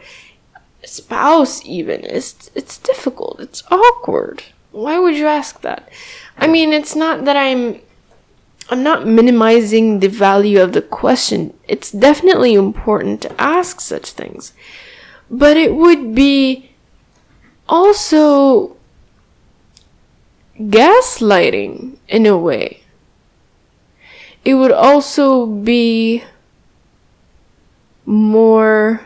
spouse 0.83 1.63
even 1.65 2.05
it's 2.05 2.49
it's 2.55 2.77
difficult. 2.77 3.41
It's 3.41 3.63
awkward. 3.69 4.43
Why 4.71 4.97
would 4.97 5.17
you 5.17 5.27
ask 5.27 5.61
that? 5.61 5.89
I 6.37 6.47
mean 6.47 6.71
it's 6.71 6.95
not 6.95 7.25
that 7.25 7.35
i'm 7.35 7.81
i'm 8.71 8.81
not 8.83 9.05
minimizing 9.05 9.99
the 9.99 10.07
value 10.07 10.61
of 10.61 10.73
the 10.73 10.81
question 10.81 11.53
it's 11.67 11.91
definitely 11.91 12.53
important 12.53 13.21
to 13.21 13.41
ask 13.41 13.79
such 13.79 14.09
things 14.11 14.53
but 15.29 15.57
it 15.57 15.75
would 15.75 16.15
be 16.15 16.71
also 17.69 18.75
gaslighting 20.59 21.97
in 22.07 22.25
a 22.25 22.37
way 22.37 22.81
it 24.43 24.55
would 24.55 24.71
also 24.71 25.45
be 25.45 26.23
more 28.05 29.01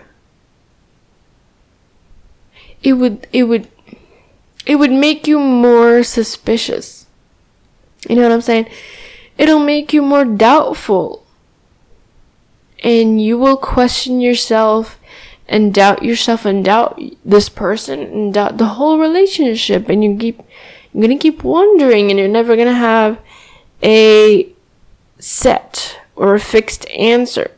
it 2.81 2.93
would 2.93 3.27
it 3.33 3.43
would 3.43 3.67
it 4.65 4.75
would 4.75 4.91
make 4.91 5.27
you 5.27 5.39
more 5.39 6.03
suspicious. 6.03 7.05
You 8.09 8.15
know 8.15 8.23
what 8.23 8.31
I'm 8.31 8.41
saying? 8.41 8.67
It'll 9.37 9.59
make 9.59 9.93
you 9.93 10.01
more 10.01 10.25
doubtful. 10.25 11.25
And 12.83 13.21
you 13.21 13.37
will 13.37 13.57
question 13.57 14.21
yourself 14.21 14.99
and 15.47 15.73
doubt 15.73 16.03
yourself 16.03 16.45
and 16.45 16.63
doubt 16.65 16.99
this 17.23 17.49
person 17.49 17.99
and 17.99 18.33
doubt 18.33 18.57
the 18.57 18.65
whole 18.65 18.99
relationship 18.99 19.89
and 19.89 20.03
you 20.03 20.17
keep 20.17 20.41
you're 20.91 21.01
gonna 21.01 21.19
keep 21.19 21.43
wondering 21.43 22.09
and 22.09 22.17
you're 22.17 22.27
never 22.27 22.55
gonna 22.55 22.73
have 22.73 23.19
a 23.83 24.47
set 25.19 25.99
or 26.15 26.33
a 26.33 26.39
fixed 26.39 26.89
answer 26.89 27.51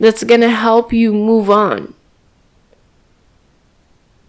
that's 0.00 0.24
gonna 0.24 0.50
help 0.50 0.92
you 0.92 1.12
move 1.12 1.48
on 1.48 1.94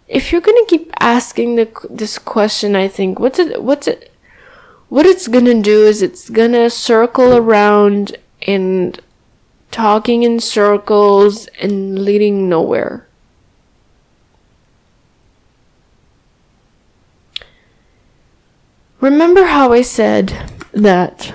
if 0.08 0.30
you're 0.30 0.40
gonna 0.40 0.66
keep 0.66 0.92
asking 1.00 1.56
the, 1.56 1.68
this 1.90 2.18
question, 2.18 2.76
I 2.76 2.88
think 2.88 3.18
what's 3.18 3.38
it, 3.38 3.62
what's 3.62 3.88
it, 3.88 4.12
what 4.88 5.06
it's 5.06 5.28
gonna 5.28 5.60
do 5.60 5.84
is 5.84 6.02
it's 6.02 6.30
gonna 6.30 6.70
circle 6.70 7.36
around 7.36 8.16
and 8.42 9.00
talking 9.70 10.22
in 10.22 10.40
circles 10.40 11.48
and 11.60 11.98
leading 11.98 12.48
nowhere. 12.48 13.06
Remember 19.00 19.44
how 19.44 19.72
I 19.72 19.82
said 19.82 20.50
that 20.72 21.34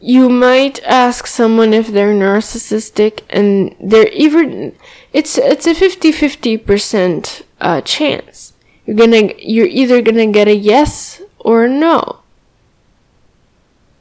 you 0.00 0.30
might 0.30 0.82
ask 0.84 1.26
someone 1.26 1.74
if 1.74 1.88
they're 1.88 2.14
narcissistic 2.14 3.20
and 3.28 3.76
they're 3.78 4.08
even 4.08 4.74
it's 5.12 5.36
it's 5.36 5.66
a 5.66 5.74
50-50% 5.74 7.42
uh, 7.60 7.80
chance 7.82 8.49
you're 8.84 8.96
gonna 8.96 9.32
you're 9.38 9.66
either 9.66 10.02
gonna 10.02 10.30
get 10.30 10.48
a 10.48 10.54
yes 10.54 11.22
or 11.38 11.64
a 11.64 11.68
no. 11.68 12.20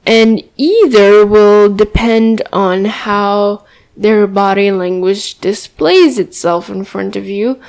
And 0.05 0.43
either 0.57 1.25
will 1.25 1.73
depend 1.73 2.41
on 2.51 2.85
how 2.85 3.65
their 3.95 4.25
body 4.25 4.71
language 4.71 5.39
displays 5.39 6.17
itself 6.17 6.69
in 6.69 6.83
front 6.83 7.15
of 7.15 7.25
you 7.25 7.61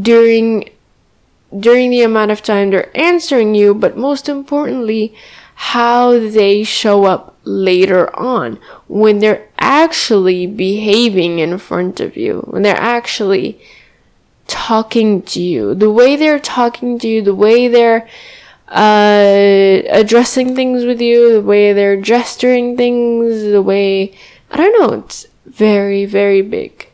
during 0.00 0.68
during 1.58 1.90
the 1.90 2.02
amount 2.02 2.30
of 2.30 2.42
time 2.42 2.70
they're 2.70 2.96
answering 2.96 3.54
you 3.54 3.72
but 3.72 3.96
most 3.96 4.28
importantly 4.28 5.14
how 5.54 6.18
they 6.18 6.64
show 6.64 7.04
up 7.04 7.36
later 7.44 8.14
on 8.18 8.58
when 8.88 9.18
they're 9.18 9.48
actually 9.58 10.46
behaving 10.46 11.38
in 11.38 11.58
front 11.58 12.00
of 12.00 12.16
you, 12.16 12.40
when 12.48 12.62
they're 12.62 12.76
actually 12.76 13.60
talking 14.46 15.22
to 15.22 15.40
you, 15.40 15.74
the 15.74 15.90
way 15.90 16.16
they're 16.16 16.38
talking 16.38 16.98
to 16.98 17.08
you, 17.08 17.22
the 17.22 17.34
way 17.34 17.68
they're 17.68 18.08
uh, 18.68 19.82
addressing 19.88 20.54
things 20.54 20.84
with 20.84 21.00
you, 21.00 21.32
the 21.32 21.42
way 21.42 21.72
they're 21.72 22.00
gesturing 22.00 22.76
things, 22.76 23.42
the 23.42 23.62
way 23.62 24.14
I 24.50 24.56
don't 24.56 24.80
know, 24.80 24.98
it's 24.98 25.26
very, 25.46 26.04
very 26.04 26.40
big. 26.40 26.88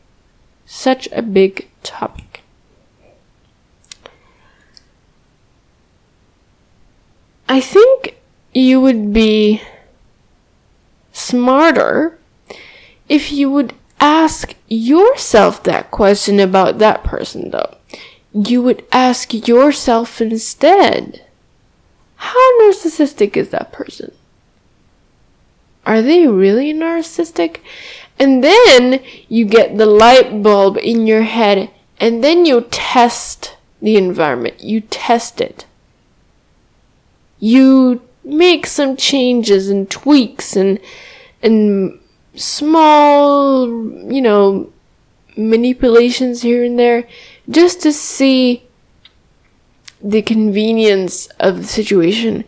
Such 0.65 1.09
a 1.13 1.21
big 1.21 1.69
topic. 1.83 2.43
I 7.49 7.61
think 7.61 8.17
you 8.55 8.81
would 8.81 9.13
be 9.13 9.61
smarter 11.13 12.19
if 13.09 13.33
you 13.33 13.51
would 13.51 13.75
ask 14.01 14.55
yourself 14.69 15.63
that 15.65 15.91
question 15.91 16.41
about 16.41 16.79
that 16.79 17.05
person, 17.05 17.51
though. 17.51 17.77
You 18.33 18.63
would 18.63 18.85
ask 18.93 19.47
yourself 19.47 20.21
instead 20.21 21.25
how 22.21 22.61
narcissistic 22.61 23.35
is 23.35 23.49
that 23.49 23.73
person? 23.73 24.13
Are 25.87 26.03
they 26.03 26.27
really 26.27 26.75
narcissistic? 26.75 27.61
And 28.19 28.45
then 28.45 29.03
you 29.29 29.47
get 29.47 29.79
the 29.79 29.87
light 29.87 30.43
bulb 30.43 30.77
in 30.77 31.07
your 31.07 31.23
head 31.23 31.71
and 31.99 32.23
then 32.23 32.45
you 32.45 32.67
test 32.71 33.57
the 33.81 33.97
environment. 33.97 34.61
You 34.61 34.83
test 34.83 35.41
it. 35.41 35.65
You 37.39 38.03
make 38.23 38.67
some 38.67 38.99
changes 38.99 39.71
and 39.71 39.91
tweaks 39.91 40.57
and 40.57 40.79
and 41.43 42.00
small, 42.35 43.67
you 44.13 44.21
know, 44.21 44.73
manipulations 45.37 46.43
here 46.43 46.65
and 46.65 46.79
there 46.79 47.07
just 47.49 47.81
to 47.83 47.93
see 47.93 48.65
the 50.03 50.23
convenience 50.23 51.27
of 51.39 51.59
the 51.59 51.67
situation 51.67 52.45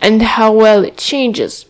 and 0.00 0.22
how 0.22 0.52
well 0.52 0.84
it 0.84 0.96
changes. 0.96 1.66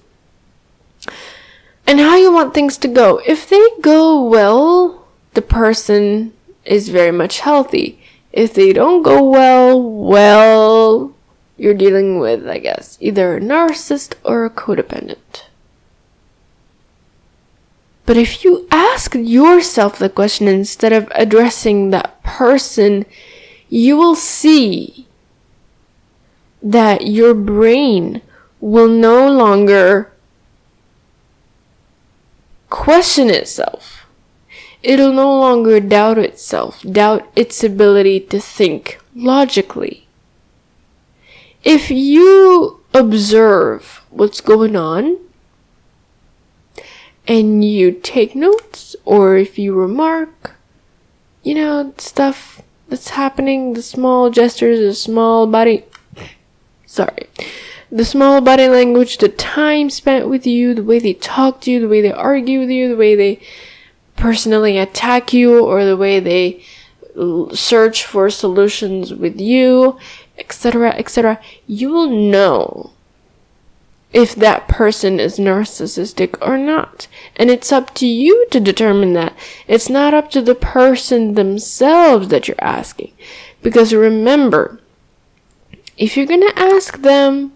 And 1.87 2.01
how 2.01 2.17
you 2.17 2.33
want 2.33 2.53
things 2.53 2.77
to 2.79 2.89
go. 2.89 3.21
If 3.27 3.49
they 3.49 3.65
go 3.81 4.23
well, 4.25 5.07
the 5.35 5.43
person 5.43 6.33
is 6.65 6.89
very 6.89 7.13
much 7.13 7.41
healthy. 7.41 8.01
If 8.33 8.55
they 8.55 8.73
don't 8.73 9.03
go 9.03 9.23
well, 9.23 9.81
well, 9.81 11.15
you're 11.57 11.75
dealing 11.75 12.19
with, 12.19 12.49
I 12.49 12.59
guess, 12.59 12.99
either 13.01 13.37
a 13.37 13.41
narcissist 13.41 14.15
or 14.25 14.45
a 14.45 14.51
codependent. 14.51 15.46
But 18.07 18.17
if 18.17 18.45
you 18.45 18.69
ask 18.71 19.15
yourself 19.17 19.99
the 19.99 20.09
question 20.09 20.47
instead 20.47 20.93
of 20.93 21.11
addressing 21.15 21.91
that 21.91 22.23
person, 22.23 23.05
you 23.69 23.97
will 23.97 24.15
see 24.15 25.09
that 26.63 27.09
your 27.09 27.35
brain 27.35 28.23
will 28.61 28.89
no 28.89 29.29
longer 29.29 30.13
question 32.71 33.29
itself. 33.29 34.07
It'll 34.85 35.13
no 35.13 35.37
longer 35.39 35.81
doubt 35.81 36.19
itself, 36.19 36.83
doubt 36.83 37.29
its 37.35 37.65
ability 37.65 38.21
to 38.21 38.39
think 38.39 39.01
logically. 39.17 40.07
If 41.65 41.91
you 41.91 42.81
observe 42.95 44.03
what's 44.11 44.41
going 44.41 44.77
on, 44.77 45.19
and 47.27 47.65
you 47.65 47.93
take 47.93 48.35
notes 48.35 48.97
or 49.05 49.37
if 49.37 49.59
you 49.59 49.75
remark, 49.75 50.55
you 51.43 51.55
know, 51.55 51.93
stuff 51.99 52.63
that's 52.89 53.11
happening, 53.11 53.75
the 53.75 53.83
small 53.83 54.31
gestures, 54.31 54.79
the 54.81 54.95
small 54.95 55.47
body 55.47 55.85
sorry. 56.87 57.29
The 57.91 58.05
small 58.05 58.41
body 58.41 58.69
language, 58.69 59.19
the 59.19 59.29
time 59.29 59.91
spent 59.91 60.29
with 60.29 60.47
you, 60.47 60.75
the 60.75 60.83
way 60.83 60.99
they 60.99 61.15
talk 61.15 61.61
to 61.63 61.71
you, 61.71 61.81
the 61.81 61.89
way 61.89 62.01
they 62.01 62.13
argue 62.13 62.61
with 62.61 62.71
you, 62.71 62.89
the 62.89 62.97
way 62.97 63.15
they 63.15 63.41
personally 64.17 64.77
attack 64.77 65.33
you, 65.33 65.65
or 65.65 65.85
the 65.85 65.97
way 65.97 66.19
they 66.19 66.65
search 67.55 68.05
for 68.05 68.29
solutions 68.29 69.15
with 69.15 69.41
you, 69.41 69.99
etc., 70.37 70.91
etc., 70.91 71.41
you 71.67 71.91
will 71.91 72.11
know 72.11 72.93
if 74.17 74.35
that 74.35 74.67
person 74.67 75.21
is 75.21 75.39
narcissistic 75.39 76.39
or 76.41 76.57
not. 76.57 77.07
And 77.37 77.51
it's 77.51 77.71
up 77.71 77.93
to 77.97 78.07
you 78.07 78.47
to 78.51 78.59
determine 78.59 79.13
that. 79.13 79.37
It's 79.69 79.91
not 79.91 80.15
up 80.15 80.31
to 80.31 80.41
the 80.41 80.55
person 80.55 81.35
themselves 81.35 82.29
that 82.29 82.49
you're 82.49 82.57
asking. 82.59 83.13
Because 83.61 83.93
remember, 83.93 84.81
if 85.99 86.17
you're 86.17 86.25
gonna 86.25 86.55
ask 86.57 87.03
them, 87.03 87.53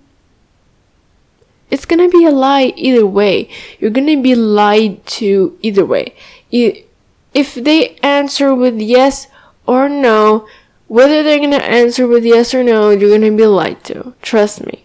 it's 1.71 1.87
gonna 1.87 2.11
be 2.11 2.27
a 2.27 2.31
lie 2.31 2.75
either 2.77 3.07
way. 3.07 3.49
You're 3.79 3.91
gonna 3.91 4.21
be 4.21 4.35
lied 4.35 5.07
to 5.17 5.57
either 5.63 5.87
way. 5.87 6.15
If 6.53 7.55
they 7.55 7.97
answer 8.03 8.55
with 8.55 8.79
yes 8.79 9.29
or 9.67 9.89
no, 9.89 10.47
whether 10.89 11.23
they're 11.23 11.39
gonna 11.39 11.57
answer 11.57 12.07
with 12.07 12.27
yes 12.27 12.53
or 12.53 12.63
no, 12.63 12.91
you're 12.91 13.17
gonna 13.19 13.35
be 13.35 13.47
lied 13.47 13.83
to. 13.85 14.13
Trust 14.21 14.67
me. 14.67 14.85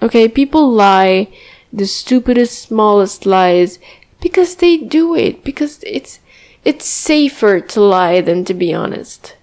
Okay, 0.00 0.28
people 0.28 0.70
lie 0.70 1.28
the 1.72 1.86
stupidest, 1.86 2.58
smallest 2.58 3.26
lies 3.26 3.78
because 4.20 4.56
they 4.56 4.76
do 4.76 5.14
it 5.14 5.44
because 5.44 5.82
it's 5.84 6.20
it's 6.64 6.86
safer 6.86 7.60
to 7.60 7.80
lie 7.80 8.20
than 8.20 8.44
to 8.44 8.54
be 8.54 8.74
honest. 8.74 9.36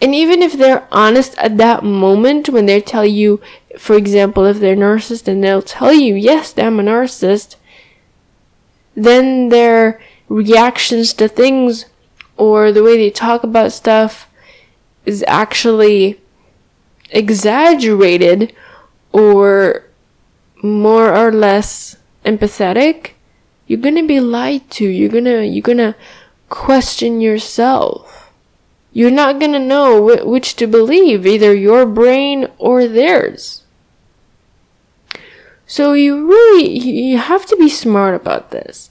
And 0.00 0.14
even 0.14 0.42
if 0.42 0.54
they're 0.54 0.86
honest 0.90 1.38
at 1.38 1.58
that 1.58 1.84
moment 1.84 2.48
when 2.48 2.66
they 2.66 2.80
tell 2.80 3.06
you, 3.06 3.40
for 3.78 3.96
example, 3.96 4.44
if 4.46 4.58
they're 4.58 4.76
narcissist 4.76 5.28
and 5.28 5.42
they'll 5.42 5.62
tell 5.62 5.92
you, 5.92 6.14
yes, 6.14 6.58
I'm 6.58 6.80
a 6.80 6.82
narcissist, 6.82 7.56
then 8.94 9.48
their 9.48 10.00
reactions 10.28 11.12
to 11.14 11.28
things 11.28 11.86
or 12.36 12.72
the 12.72 12.82
way 12.82 12.96
they 12.96 13.10
talk 13.10 13.44
about 13.44 13.72
stuff 13.72 14.28
is 15.06 15.24
actually 15.28 16.20
exaggerated 17.10 18.52
or 19.12 19.84
more 20.62 21.14
or 21.14 21.32
less 21.32 21.96
empathetic, 22.24 23.12
you're 23.66 23.80
gonna 23.80 24.06
be 24.06 24.20
lied 24.20 24.68
to. 24.70 24.86
You're 24.86 25.08
gonna, 25.08 25.42
you're 25.42 25.62
gonna 25.62 25.94
question 26.48 27.20
yourself. 27.20 28.30
You're 28.92 29.10
not 29.10 29.40
gonna 29.40 29.58
know 29.58 30.06
wh- 30.06 30.26
which 30.26 30.56
to 30.56 30.66
believe, 30.66 31.26
either 31.26 31.54
your 31.54 31.86
brain 31.86 32.48
or 32.58 32.86
theirs. 32.86 33.64
So 35.66 35.94
you 35.94 36.28
really, 36.28 36.78
you 36.78 37.18
have 37.18 37.46
to 37.46 37.56
be 37.56 37.68
smart 37.68 38.14
about 38.14 38.50
this. 38.50 38.90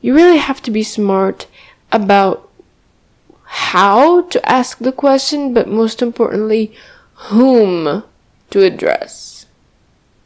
You 0.00 0.14
really 0.14 0.38
have 0.38 0.62
to 0.62 0.70
be 0.70 0.84
smart 0.84 1.46
about 1.90 2.48
how 3.44 4.22
to 4.22 4.48
ask 4.48 4.78
the 4.78 4.92
question, 4.92 5.52
but 5.52 5.68
most 5.68 6.00
importantly, 6.00 6.72
whom 7.14 8.04
to 8.50 8.62
address 8.62 9.31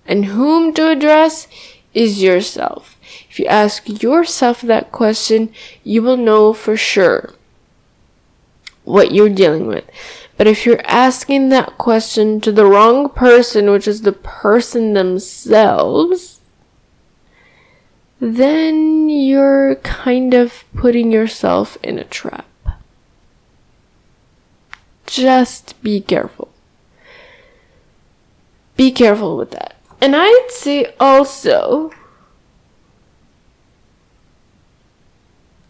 and 0.07 0.27
whom 0.27 0.73
to 0.75 0.91
address 0.91 1.47
is 1.95 2.23
yourself. 2.23 2.97
If 3.31 3.39
you 3.39 3.47
ask 3.47 4.03
yourself 4.03 4.63
that 4.63 4.93
question, 4.93 5.53
you 5.85 6.03
will 6.03 6.17
know 6.17 6.53
for 6.53 6.77
sure 6.77 7.35
what 8.85 9.13
you're 9.13 9.29
dealing 9.29 9.67
with. 9.67 9.85
But 10.37 10.47
if 10.47 10.67
you're 10.67 10.87
asking 10.87 11.49
that 11.49 11.79
question 11.79 12.41
to 12.43 12.53
the 12.53 12.67
wrong 12.67 13.09
person, 13.09 13.71
which 13.71 13.89
is 13.89 14.03
the 14.03 14.13
person 14.13 14.93
themselves, 14.93 16.41
then 18.21 19.09
you're 19.09 19.77
kind 19.77 20.35
of 20.35 20.65
putting 20.75 21.11
yourself 21.13 21.79
in 21.83 21.99
a 21.99 22.05
trap. 22.05 22.47
Just 25.07 25.81
be 25.83 26.01
careful. 26.01 26.49
Be 28.77 28.91
careful 28.91 29.37
with 29.37 29.53
that. 29.53 29.76
And 30.01 30.15
I'd 30.15 30.49
say 30.51 30.95
also, 31.01 31.91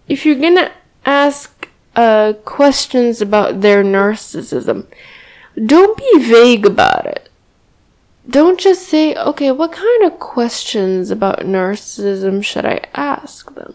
if 0.08 0.26
you're 0.26 0.34
gonna 0.40 0.72
ask 1.04 1.68
uh, 1.94 2.34
questions 2.44 3.20
about 3.20 3.60
their 3.60 3.84
narcissism, 3.84 4.86
don't 5.64 5.96
be 5.96 6.18
vague 6.18 6.66
about 6.66 7.06
it. 7.06 7.28
Don't 8.28 8.58
just 8.58 8.88
say, 8.88 9.14
okay, 9.14 9.52
what 9.52 9.72
kind 9.72 10.02
of 10.02 10.18
questions 10.18 11.10
about 11.10 11.40
narcissism 11.40 12.42
should 12.42 12.66
I 12.66 12.80
ask 12.94 13.54
them? 13.54 13.74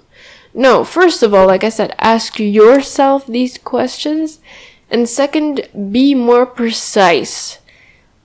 No, 0.53 0.83
first 0.83 1.23
of 1.23 1.33
all, 1.33 1.47
like 1.47 1.63
I 1.63 1.69
said, 1.69 1.95
ask 1.97 2.37
yourself 2.37 3.25
these 3.25 3.57
questions. 3.57 4.39
And 4.89 5.07
second, 5.07 5.69
be 5.91 6.13
more 6.13 6.45
precise 6.45 7.59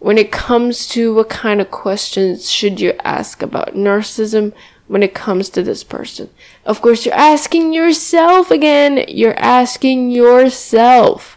when 0.07 0.19
it 0.19 0.31
comes 0.31 0.87
to 0.87 1.13
what 1.13 1.29
kind 1.29 1.61
of 1.61 1.69
questions 1.69 2.49
should 2.49 2.81
you 2.81 2.95
ask 3.03 3.43
about 3.43 3.75
narcissism 3.75 4.53
when 4.87 5.03
it 5.03 5.13
comes 5.13 5.49
to 5.49 5.65
this 5.65 5.83
person. 5.83 6.31
Of 6.65 6.81
course, 6.81 7.05
you're 7.05 7.13
asking 7.13 7.73
yourself 7.73 8.53
again. 8.53 9.05
You're 9.09 9.37
asking 9.37 10.13
yourself. 10.13 11.37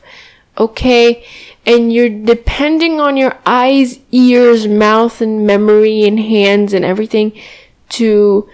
Okay? 0.55 1.25
And 1.65 1.91
you're 1.91 2.09
depending 2.09 3.01
on 3.01 3.17
your 3.17 3.39
eyes, 3.43 4.01
ears, 4.11 4.67
mouth, 4.67 5.19
and 5.19 5.47
memory, 5.47 6.03
and 6.03 6.19
hands, 6.19 6.71
and 6.71 6.85
everything 6.85 7.31
to 7.97 8.47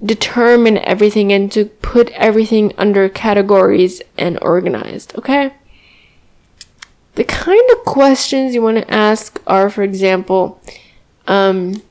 determine 0.00 0.78
everything 0.78 1.32
and 1.32 1.50
to 1.50 1.64
put 1.64 2.10
everything 2.10 2.72
under 2.78 3.08
categories 3.08 4.00
and 4.16 4.38
organized. 4.40 5.16
Okay? 5.18 5.52
The 7.16 7.24
kind 7.24 7.70
of 7.72 7.84
questions 7.84 8.54
you 8.54 8.62
want 8.62 8.76
to 8.76 8.90
ask 8.92 9.40
are, 9.46 9.68
for 9.70 9.82
example, 9.82 10.60
um, 11.26 11.82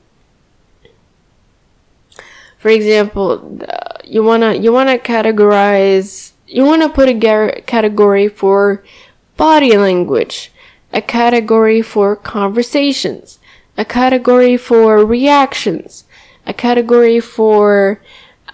for 2.58 2.68
example, 2.68 3.58
uh, 3.68 3.98
you 4.04 4.22
wanna 4.22 4.54
you 4.54 4.72
wanna 4.72 4.98
categorize 4.98 6.32
you 6.46 6.64
wanna 6.64 6.88
put 6.88 7.08
a 7.08 7.12
gar- 7.14 7.60
category 7.66 8.28
for 8.28 8.82
body 9.36 9.76
language, 9.76 10.52
a 10.92 11.02
category 11.02 11.82
for 11.82 12.16
conversations, 12.16 13.38
a 13.76 13.84
category 13.84 14.56
for 14.56 15.04
reactions, 15.04 16.04
a 16.46 16.54
category 16.54 17.20
for 17.20 18.00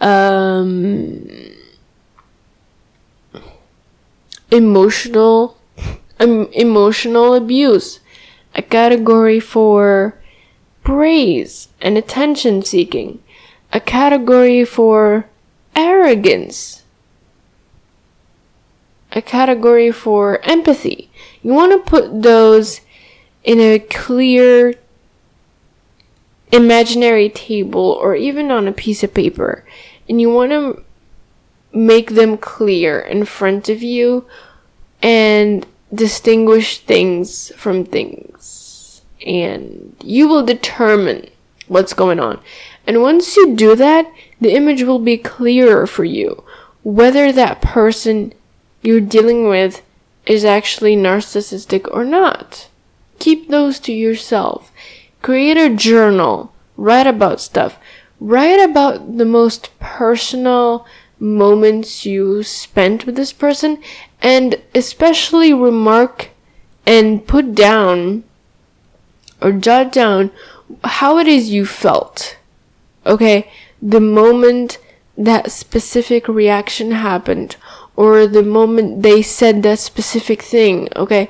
um, 0.00 1.28
emotional 4.50 5.56
emotional 6.22 7.34
abuse, 7.34 8.00
a 8.54 8.62
category 8.62 9.40
for 9.40 10.18
praise 10.84 11.68
and 11.80 11.96
attention 11.96 12.62
seeking, 12.62 13.22
a 13.72 13.80
category 13.80 14.64
for 14.64 15.26
arrogance, 15.74 16.82
a 19.12 19.22
category 19.22 19.90
for 19.90 20.40
empathy. 20.44 21.10
You 21.42 21.52
want 21.52 21.72
to 21.72 21.90
put 21.90 22.22
those 22.22 22.80
in 23.44 23.60
a 23.60 23.78
clear 23.78 24.74
imaginary 26.52 27.30
table 27.30 27.98
or 28.00 28.14
even 28.14 28.50
on 28.50 28.68
a 28.68 28.72
piece 28.72 29.02
of 29.02 29.14
paper 29.14 29.64
and 30.08 30.20
you 30.20 30.30
want 30.30 30.50
to 30.50 30.84
make 31.72 32.10
them 32.10 32.36
clear 32.36 33.00
in 33.00 33.24
front 33.24 33.70
of 33.70 33.82
you 33.82 34.26
and 35.00 35.66
distinguish 35.94 36.78
things 36.78 37.52
from 37.56 37.84
things 37.84 39.02
and 39.26 39.96
you 40.02 40.26
will 40.26 40.44
determine 40.44 41.28
what's 41.68 41.92
going 41.92 42.18
on. 42.18 42.40
And 42.86 43.02
once 43.02 43.36
you 43.36 43.54
do 43.54 43.76
that, 43.76 44.10
the 44.40 44.54
image 44.54 44.82
will 44.82 44.98
be 44.98 45.16
clearer 45.16 45.86
for 45.86 46.04
you 46.04 46.44
whether 46.82 47.30
that 47.30 47.62
person 47.62 48.32
you're 48.82 49.00
dealing 49.00 49.46
with 49.46 49.82
is 50.26 50.44
actually 50.44 50.96
narcissistic 50.96 51.88
or 51.92 52.04
not. 52.04 52.68
Keep 53.18 53.48
those 53.48 53.78
to 53.80 53.92
yourself. 53.92 54.72
Create 55.20 55.56
a 55.56 55.74
journal. 55.74 56.52
Write 56.76 57.06
about 57.06 57.40
stuff. 57.40 57.78
Write 58.18 58.58
about 58.58 59.18
the 59.18 59.24
most 59.24 59.70
personal 59.78 60.86
moments 61.18 62.04
you 62.04 62.42
spent 62.42 63.06
with 63.06 63.14
this 63.14 63.32
person 63.32 63.80
and 64.22 64.62
especially 64.74 65.52
remark 65.52 66.30
and 66.86 67.26
put 67.26 67.54
down 67.54 68.24
or 69.40 69.52
jot 69.52 69.92
down 69.92 70.30
how 70.84 71.18
it 71.18 71.26
is 71.26 71.50
you 71.50 71.66
felt. 71.66 72.38
Okay, 73.04 73.50
the 73.82 74.00
moment 74.00 74.78
that 75.18 75.50
specific 75.50 76.28
reaction 76.28 76.92
happened, 76.92 77.56
or 77.96 78.26
the 78.26 78.44
moment 78.44 79.02
they 79.02 79.20
said 79.20 79.62
that 79.62 79.80
specific 79.80 80.40
thing, 80.40 80.88
okay, 80.94 81.28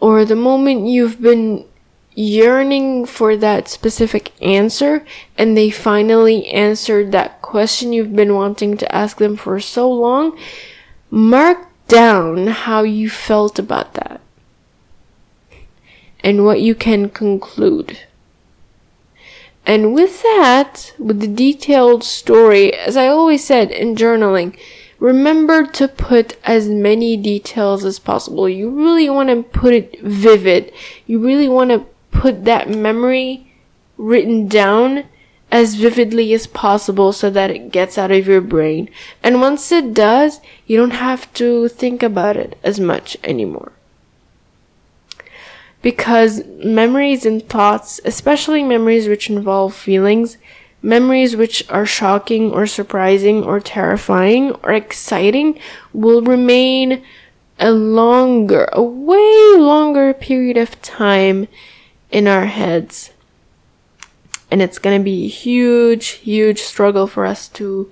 or 0.00 0.24
the 0.24 0.34
moment 0.34 0.86
you've 0.86 1.20
been 1.20 1.66
yearning 2.14 3.06
for 3.06 3.36
that 3.36 3.68
specific 3.68 4.32
answer 4.42 5.04
and 5.38 5.56
they 5.56 5.70
finally 5.70 6.48
answered 6.48 7.12
that 7.12 7.40
question 7.40 7.92
you've 7.92 8.16
been 8.16 8.34
wanting 8.34 8.76
to 8.76 8.94
ask 8.94 9.18
them 9.18 9.36
for 9.36 9.60
so 9.60 9.90
long, 9.90 10.36
mark 11.10 11.69
down 11.90 12.46
how 12.46 12.82
you 12.82 13.10
felt 13.10 13.58
about 13.58 13.94
that 13.94 14.20
and 16.20 16.44
what 16.44 16.60
you 16.60 16.74
can 16.74 17.08
conclude. 17.08 17.98
And 19.66 19.94
with 19.94 20.22
that, 20.22 20.94
with 20.98 21.20
the 21.20 21.26
detailed 21.26 22.02
story, 22.04 22.72
as 22.72 22.96
I 22.96 23.08
always 23.08 23.44
said 23.44 23.70
in 23.70 23.94
journaling, 23.94 24.58
remember 24.98 25.66
to 25.66 25.88
put 25.88 26.36
as 26.44 26.68
many 26.68 27.16
details 27.16 27.84
as 27.84 27.98
possible. 27.98 28.48
You 28.48 28.70
really 28.70 29.10
want 29.10 29.28
to 29.28 29.42
put 29.42 29.74
it 29.74 30.00
vivid. 30.00 30.72
You 31.06 31.18
really 31.18 31.48
want 31.48 31.70
to 31.70 31.86
put 32.10 32.44
that 32.44 32.68
memory 32.68 33.52
written 33.96 34.48
down 34.48 35.04
as 35.50 35.74
vividly 35.74 36.32
as 36.32 36.46
possible 36.46 37.12
so 37.12 37.28
that 37.30 37.50
it 37.50 37.72
gets 37.72 37.98
out 37.98 38.10
of 38.10 38.26
your 38.26 38.40
brain. 38.40 38.88
And 39.22 39.40
once 39.40 39.72
it 39.72 39.92
does, 39.92 40.40
you 40.66 40.76
don't 40.76 40.92
have 40.92 41.32
to 41.34 41.68
think 41.68 42.02
about 42.02 42.36
it 42.36 42.58
as 42.62 42.78
much 42.78 43.16
anymore. 43.24 43.72
Because 45.82 46.44
memories 46.62 47.24
and 47.24 47.46
thoughts, 47.48 48.00
especially 48.04 48.62
memories 48.62 49.08
which 49.08 49.30
involve 49.30 49.74
feelings, 49.74 50.36
memories 50.82 51.36
which 51.36 51.68
are 51.70 51.86
shocking 51.86 52.52
or 52.52 52.66
surprising 52.66 53.42
or 53.42 53.60
terrifying 53.60 54.52
or 54.62 54.72
exciting 54.72 55.58
will 55.92 56.22
remain 56.22 57.02
a 57.58 57.70
longer, 57.70 58.68
a 58.72 58.82
way 58.82 59.52
longer 59.56 60.14
period 60.14 60.56
of 60.56 60.80
time 60.80 61.48
in 62.10 62.26
our 62.26 62.46
heads. 62.46 63.10
And 64.50 64.60
it's 64.60 64.78
going 64.78 64.98
to 64.98 65.04
be 65.04 65.24
a 65.24 65.28
huge, 65.28 66.08
huge 66.08 66.60
struggle 66.60 67.06
for 67.06 67.24
us 67.24 67.48
to 67.48 67.90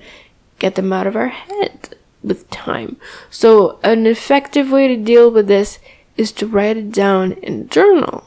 get 0.58 0.74
them 0.74 0.92
out 0.92 1.06
of 1.06 1.16
our 1.16 1.28
head 1.28 1.96
with 2.22 2.50
time. 2.50 2.96
So, 3.30 3.78
an 3.82 4.06
effective 4.06 4.70
way 4.70 4.88
to 4.88 4.96
deal 4.96 5.30
with 5.30 5.46
this 5.46 5.78
is 6.16 6.32
to 6.32 6.46
write 6.46 6.76
it 6.76 6.90
down 6.90 7.32
in 7.32 7.60
a 7.60 7.64
journal. 7.64 8.24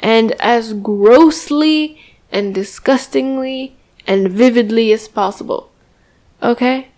And 0.00 0.32
as 0.32 0.74
grossly 0.74 1.98
and 2.30 2.54
disgustingly 2.54 3.76
and 4.06 4.30
vividly 4.30 4.92
as 4.92 5.08
possible. 5.08 5.70
Okay? 6.42 6.88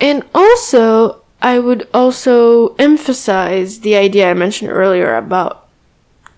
And 0.00 0.22
also, 0.34 1.22
I 1.42 1.58
would 1.58 1.88
also 1.92 2.74
emphasize 2.76 3.80
the 3.80 3.96
idea 3.96 4.30
I 4.30 4.34
mentioned 4.34 4.70
earlier 4.70 5.16
about 5.16 5.65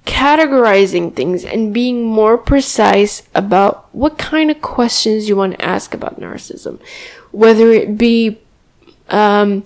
categorizing 0.08 1.14
things 1.14 1.44
and 1.44 1.74
being 1.74 2.02
more 2.02 2.38
precise 2.38 3.22
about 3.34 3.94
what 3.94 4.16
kind 4.16 4.50
of 4.50 4.62
questions 4.62 5.28
you 5.28 5.36
want 5.36 5.52
to 5.52 5.64
ask 5.64 5.92
about 5.92 6.18
narcissism. 6.18 6.80
Whether 7.30 7.70
it 7.70 7.98
be 7.98 8.38
um, 9.10 9.64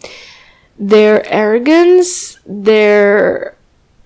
their 0.77 1.25
arrogance, 1.33 2.39
their 2.45 3.55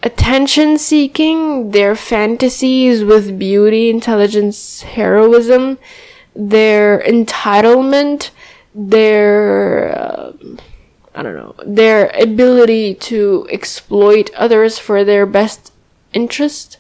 attention 0.03 0.77
seeking, 0.77 1.71
their 1.71 1.97
fantasies 1.97 3.03
with 3.03 3.39
beauty, 3.39 3.89
intelligence, 3.89 4.83
heroism, 4.83 5.79
their 6.35 7.01
entitlement, 7.01 8.31
their. 8.75 9.99
Uh, 9.99 10.33
I 11.19 11.23
don't 11.23 11.35
know, 11.35 11.55
their 11.65 12.11
ability 12.11 12.95
to 13.09 13.49
exploit 13.51 14.29
others 14.35 14.79
for 14.79 15.03
their 15.03 15.25
best 15.25 15.73
interest, 16.17 16.79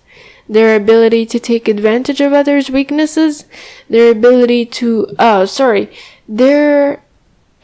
their 0.48 0.74
ability 0.74 1.26
to 1.26 1.38
take 1.38 1.68
advantage 1.68 2.20
of 2.20 2.32
others' 2.32 2.70
weaknesses, 2.70 3.44
their 3.88 4.10
ability 4.10 4.64
to, 4.64 5.06
uh, 5.18 5.44
sorry, 5.46 5.90
their 6.26 7.02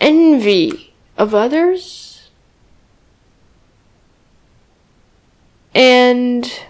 envy 0.00 0.92
of 1.16 1.34
others, 1.34 2.30
and 5.74 6.60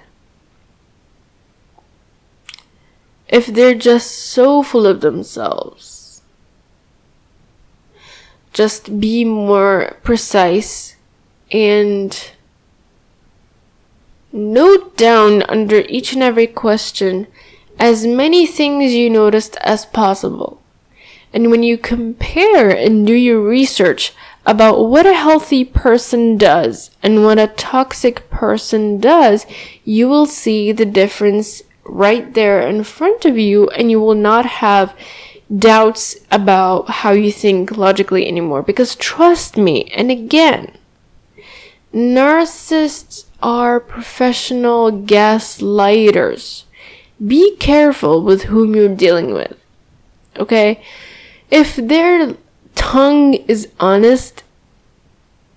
if 3.28 3.46
they're 3.46 3.74
just 3.74 4.10
so 4.10 4.62
full 4.62 4.86
of 4.86 5.00
themselves 5.00 6.02
just 8.52 9.00
be 9.00 9.24
more 9.24 9.96
precise 10.02 10.96
and 11.50 12.32
note 14.32 14.96
down 14.96 15.42
under 15.44 15.80
each 15.88 16.12
and 16.12 16.22
every 16.22 16.46
question 16.46 17.26
as 17.78 18.06
many 18.06 18.46
things 18.46 18.92
you 18.92 19.10
noticed 19.10 19.56
as 19.56 19.86
possible. 19.86 20.60
And 21.32 21.50
when 21.50 21.62
you 21.62 21.78
compare 21.78 22.70
and 22.70 23.06
do 23.06 23.14
your 23.14 23.40
research 23.40 24.12
about 24.44 24.88
what 24.88 25.06
a 25.06 25.14
healthy 25.14 25.64
person 25.64 26.36
does 26.36 26.90
and 27.02 27.24
what 27.24 27.38
a 27.38 27.46
toxic 27.46 28.28
person 28.30 29.00
does, 29.00 29.46
you 29.84 30.08
will 30.08 30.26
see 30.26 30.72
the 30.72 30.84
difference 30.84 31.62
right 31.84 32.34
there 32.34 32.60
in 32.60 32.84
front 32.84 33.24
of 33.24 33.38
you 33.38 33.68
and 33.70 33.90
you 33.90 34.00
will 34.00 34.14
not 34.14 34.46
have 34.46 34.94
doubts 35.56 36.16
about 36.30 36.88
how 36.88 37.12
you 37.12 37.32
think 37.32 37.76
logically 37.76 38.26
anymore. 38.26 38.62
Because 38.62 38.96
trust 38.96 39.56
me, 39.56 39.84
and 39.94 40.10
again, 40.10 40.76
narcissists 41.94 43.26
are 43.42 43.80
professional 43.80 44.92
gaslighters. 44.92 46.64
Be 47.24 47.56
careful 47.56 48.22
with 48.22 48.44
whom 48.44 48.74
you're 48.74 48.94
dealing 48.94 49.32
with. 49.32 49.58
Okay? 50.38 50.82
If 51.50 51.76
their 51.76 52.36
tongue 52.74 53.34
is 53.34 53.68
honest, 53.78 54.42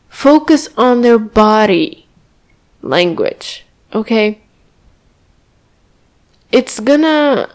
focus 0.09 0.69
on 0.77 1.01
their 1.01 1.19
body 1.19 2.07
language. 2.81 3.65
Okay? 3.93 4.41
It's 6.51 6.79
gonna 6.79 7.49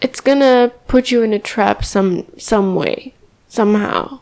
it's 0.00 0.20
gonna 0.20 0.72
put 0.86 1.10
you 1.10 1.22
in 1.22 1.32
a 1.32 1.38
trap 1.38 1.84
some 1.84 2.26
some 2.36 2.74
way 2.74 3.14
somehow 3.48 4.20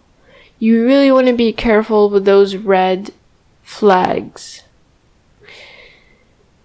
you 0.58 0.84
really 0.84 1.10
want 1.10 1.26
to 1.26 1.32
be 1.32 1.52
careful 1.52 2.08
with 2.08 2.24
those 2.24 2.54
red 2.54 3.10
flags 3.64 4.62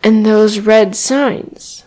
and 0.03 0.25
those 0.25 0.60
red 0.60 0.95
signs 0.95 1.83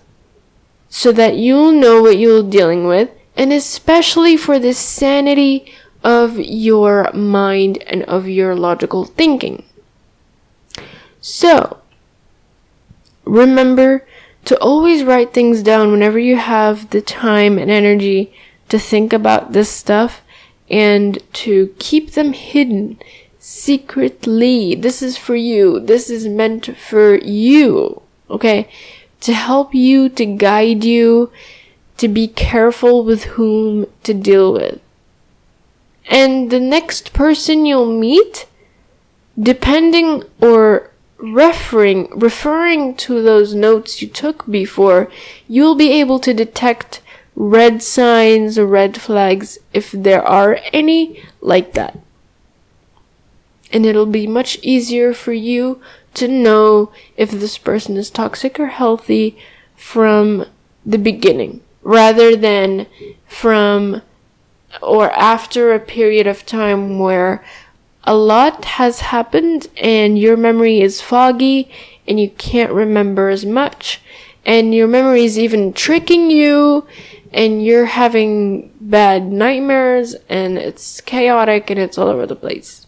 so 0.88 1.12
that 1.12 1.36
you'll 1.36 1.72
know 1.72 2.02
what 2.02 2.18
you're 2.18 2.42
dealing 2.42 2.86
with 2.86 3.10
and 3.36 3.52
especially 3.52 4.36
for 4.36 4.58
the 4.58 4.74
sanity 4.74 5.72
of 6.02 6.38
your 6.38 7.10
mind 7.12 7.78
and 7.86 8.02
of 8.04 8.28
your 8.28 8.54
logical 8.54 9.04
thinking 9.04 9.64
so 11.20 11.78
remember 13.24 14.06
to 14.44 14.58
always 14.58 15.04
write 15.04 15.32
things 15.32 15.62
down 15.62 15.90
whenever 15.90 16.18
you 16.18 16.36
have 16.36 16.90
the 16.90 17.00
time 17.00 17.58
and 17.58 17.70
energy 17.70 18.32
to 18.68 18.78
think 18.78 19.12
about 19.12 19.52
this 19.52 19.70
stuff 19.70 20.22
and 20.70 21.18
to 21.32 21.74
keep 21.78 22.12
them 22.12 22.32
hidden 22.32 22.98
secretly. 23.38 24.74
This 24.74 25.02
is 25.02 25.16
for 25.16 25.34
you. 25.34 25.80
This 25.80 26.08
is 26.08 26.26
meant 26.26 26.76
for 26.76 27.16
you. 27.16 27.99
Okay? 28.30 28.68
To 29.22 29.34
help 29.34 29.74
you, 29.74 30.08
to 30.10 30.24
guide 30.24 30.84
you, 30.84 31.30
to 31.98 32.08
be 32.08 32.28
careful 32.28 33.04
with 33.04 33.24
whom 33.24 33.86
to 34.04 34.14
deal 34.14 34.52
with. 34.54 34.80
And 36.08 36.50
the 36.50 36.60
next 36.60 37.12
person 37.12 37.66
you'll 37.66 37.98
meet, 37.98 38.46
depending 39.38 40.24
or 40.40 40.90
referring 41.18 42.08
referring 42.18 42.94
to 42.96 43.22
those 43.22 43.54
notes 43.54 44.00
you 44.00 44.08
took 44.08 44.46
before, 44.50 45.10
you'll 45.46 45.74
be 45.74 45.92
able 46.00 46.18
to 46.20 46.32
detect 46.32 47.02
red 47.36 47.82
signs 47.82 48.58
or 48.58 48.66
red 48.66 49.00
flags 49.00 49.58
if 49.72 49.92
there 49.92 50.22
are 50.22 50.58
any 50.72 51.22
like 51.40 51.74
that. 51.74 51.98
And 53.72 53.86
it'll 53.86 54.06
be 54.06 54.26
much 54.26 54.58
easier 54.62 55.14
for 55.14 55.32
you 55.32 55.80
to 56.14 56.28
know 56.28 56.92
if 57.16 57.30
this 57.30 57.58
person 57.58 57.96
is 57.96 58.10
toxic 58.10 58.58
or 58.58 58.66
healthy 58.66 59.38
from 59.76 60.44
the 60.84 60.98
beginning 60.98 61.62
rather 61.82 62.36
than 62.36 62.86
from 63.26 64.02
or 64.82 65.10
after 65.12 65.72
a 65.72 65.80
period 65.80 66.26
of 66.26 66.46
time 66.46 66.98
where 66.98 67.44
a 68.04 68.14
lot 68.14 68.64
has 68.64 69.00
happened 69.00 69.68
and 69.76 70.18
your 70.18 70.36
memory 70.36 70.80
is 70.80 71.00
foggy 71.00 71.70
and 72.06 72.20
you 72.20 72.30
can't 72.30 72.72
remember 72.72 73.28
as 73.28 73.44
much 73.44 74.00
and 74.44 74.74
your 74.74 74.88
memory 74.88 75.24
is 75.24 75.38
even 75.38 75.72
tricking 75.72 76.30
you 76.30 76.86
and 77.32 77.64
you're 77.64 77.86
having 77.86 78.72
bad 78.80 79.30
nightmares 79.30 80.14
and 80.28 80.58
it's 80.58 81.00
chaotic 81.00 81.70
and 81.70 81.78
it's 81.78 81.98
all 81.98 82.08
over 82.08 82.26
the 82.26 82.36
place. 82.36 82.79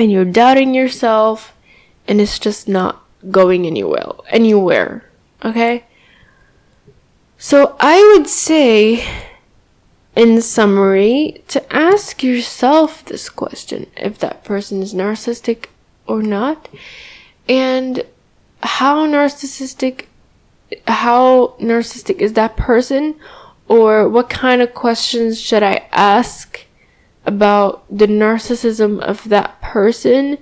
And 0.00 0.10
you're 0.10 0.24
doubting 0.24 0.74
yourself 0.74 1.54
and 2.08 2.20
it's 2.20 2.38
just 2.38 2.66
not 2.66 3.04
going 3.30 3.66
anywhere 3.66 4.12
anywhere 4.28 5.04
okay? 5.44 5.84
So 7.38 7.76
i 7.80 7.96
would 8.12 8.26
say 8.26 9.06
in 10.16 10.40
summary 10.42 11.42
to 11.48 11.60
ask 11.72 12.22
yourself 12.22 13.04
this 13.04 13.28
question 13.28 13.86
if 13.96 14.18
that 14.18 14.44
person 14.44 14.82
is 14.82 14.92
narcissistic 14.92 15.66
or 16.06 16.22
not 16.22 16.68
and 17.48 18.02
how 18.62 19.06
narcissistic 19.06 20.06
how 20.86 21.54
narcissistic 21.60 22.18
is 22.18 22.34
that 22.34 22.56
person 22.56 23.14
or 23.68 24.08
what 24.08 24.28
kind 24.28 24.60
of 24.60 24.74
questions 24.74 25.40
should 25.40 25.62
I 25.62 25.86
ask 25.92 26.66
about 27.24 27.84
the 27.90 28.06
narcissism 28.06 29.00
of 29.00 29.28
that 29.28 29.60
person 29.60 30.38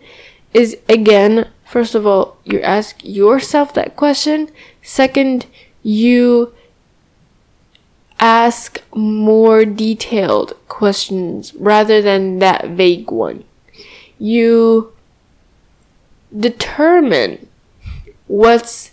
is 0.54 0.76
again, 0.88 1.48
first 1.66 1.94
of 1.94 2.06
all, 2.06 2.38
you 2.44 2.60
ask 2.60 2.96
yourself 3.04 3.74
that 3.74 3.96
question. 3.96 4.50
Second, 4.82 5.46
you 5.82 6.52
ask 8.20 8.82
more 8.94 9.64
detailed 9.64 10.54
questions 10.68 11.54
rather 11.54 12.02
than 12.02 12.38
that 12.38 12.70
vague 12.70 13.10
one. 13.10 13.44
You 14.18 14.92
determine 16.36 17.48
what's 18.26 18.92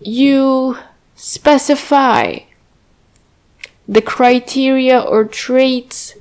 you 0.00 0.76
specify 1.14 2.38
the 3.88 4.02
criteria 4.02 5.00
or 5.00 5.24
traits 5.24 6.14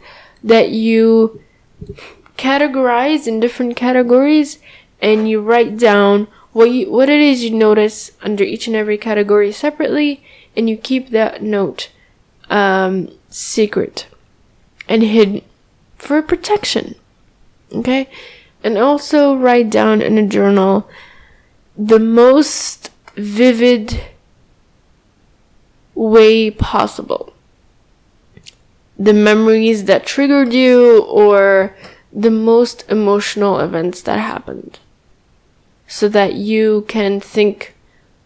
that 0.44 0.70
you 0.70 1.42
categorize 2.38 3.28
in 3.28 3.40
different 3.40 3.76
categories 3.76 4.60
and 5.02 5.30
you 5.30 5.42
write 5.42 5.78
down 5.78 6.28
what 6.54 6.72
you, 6.72 6.90
what 6.90 7.10
it 7.10 7.20
is 7.20 7.44
you 7.44 7.52
notice 7.52 8.12
under 8.22 8.44
each 8.44 8.68
and 8.68 8.76
every 8.76 8.98
category 8.98 9.52
separately 9.52 10.24
and 10.56 10.70
you 10.70 10.78
keep 10.78 11.10
that 11.10 11.44
note 11.44 11.92
um, 12.50 13.10
secret 13.30 14.08
and 14.88 15.04
hidden 15.04 15.42
for 15.98 16.22
protection 16.22 16.96
okay 17.74 18.10
and 18.64 18.78
also 18.78 19.36
write 19.36 19.70
down 19.70 20.02
in 20.02 20.18
a 20.18 20.28
journal 20.28 20.90
the 21.78 22.00
most 22.00 22.90
vivid 23.16 24.00
way 25.94 26.52
possible. 26.52 27.34
The 28.98 29.14
memories 29.14 29.86
that 29.86 30.06
triggered 30.06 30.54
you 30.54 31.04
or 31.04 31.76
the 32.12 32.32
most 32.32 32.84
emotional 32.90 33.60
events 33.60 34.02
that 34.02 34.20
happened. 34.20 34.80
So 35.88 36.10
that 36.10 36.34
you 36.34 36.84
can 36.88 37.20
think 37.20 37.76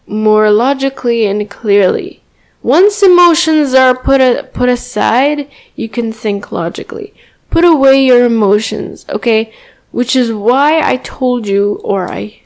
more 0.06 0.50
logically 0.50 1.26
and 1.26 1.48
clearly. 1.48 2.22
Once 2.62 3.02
emotions 3.02 3.74
are 3.74 3.94
put 3.94 4.20
a, 4.20 4.48
put 4.52 4.68
aside, 4.68 5.50
you 5.74 5.88
can 5.88 6.12
think 6.12 6.52
logically. 6.52 7.12
Put 7.50 7.64
away 7.64 8.04
your 8.04 8.24
emotions, 8.24 9.04
okay? 9.08 9.52
Which 9.90 10.16
is 10.16 10.32
why 10.32 10.80
I 10.80 10.96
told 10.98 11.46
you, 11.46 11.80
or 11.84 12.10
I 12.10 12.40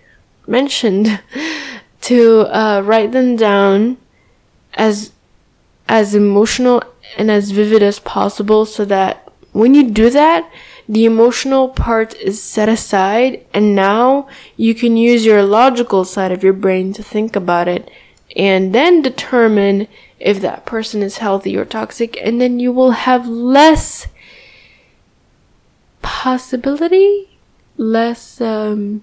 mentioned, 0.46 1.20
to 2.02 2.40
uh, 2.54 2.82
write 2.84 3.12
them 3.12 3.36
down 3.36 3.98
as 4.74 5.12
as 5.88 6.14
emotional 6.14 6.82
and 7.16 7.30
as 7.30 7.50
vivid 7.50 7.82
as 7.82 7.98
possible 7.98 8.64
so 8.66 8.84
that 8.84 9.30
when 9.52 9.74
you 9.74 9.90
do 9.90 10.10
that, 10.10 10.50
the 10.88 11.04
emotional 11.04 11.68
part 11.68 12.14
is 12.14 12.42
set 12.42 12.68
aside 12.68 13.44
and 13.52 13.74
now 13.74 14.28
you 14.56 14.74
can 14.74 14.96
use 14.96 15.24
your 15.24 15.42
logical 15.42 16.04
side 16.04 16.30
of 16.30 16.44
your 16.44 16.52
brain 16.52 16.92
to 16.92 17.02
think 17.02 17.34
about 17.34 17.66
it 17.66 17.90
and 18.36 18.74
then 18.74 19.02
determine 19.02 19.88
if 20.20 20.40
that 20.40 20.64
person 20.64 21.02
is 21.02 21.18
healthy 21.18 21.56
or 21.56 21.64
toxic 21.64 22.16
and 22.22 22.40
then 22.40 22.60
you 22.60 22.70
will 22.70 22.92
have 22.92 23.26
less 23.26 24.06
possibility 26.02 27.28
less 27.76 28.40
um 28.40 29.02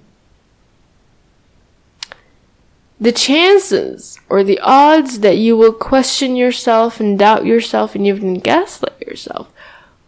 the 3.00 3.12
chances 3.12 4.20
or 4.30 4.44
the 4.44 4.60
odds 4.60 5.20
that 5.20 5.38
you 5.38 5.58
will 5.58 5.74
question 5.74 6.36
yourself 6.36 7.00
and 7.00 7.18
doubt 7.20 7.46
yourself 7.46 7.96
and 7.96 8.08
even 8.08 8.40
gaslight 8.40 9.00
yourself 9.02 9.50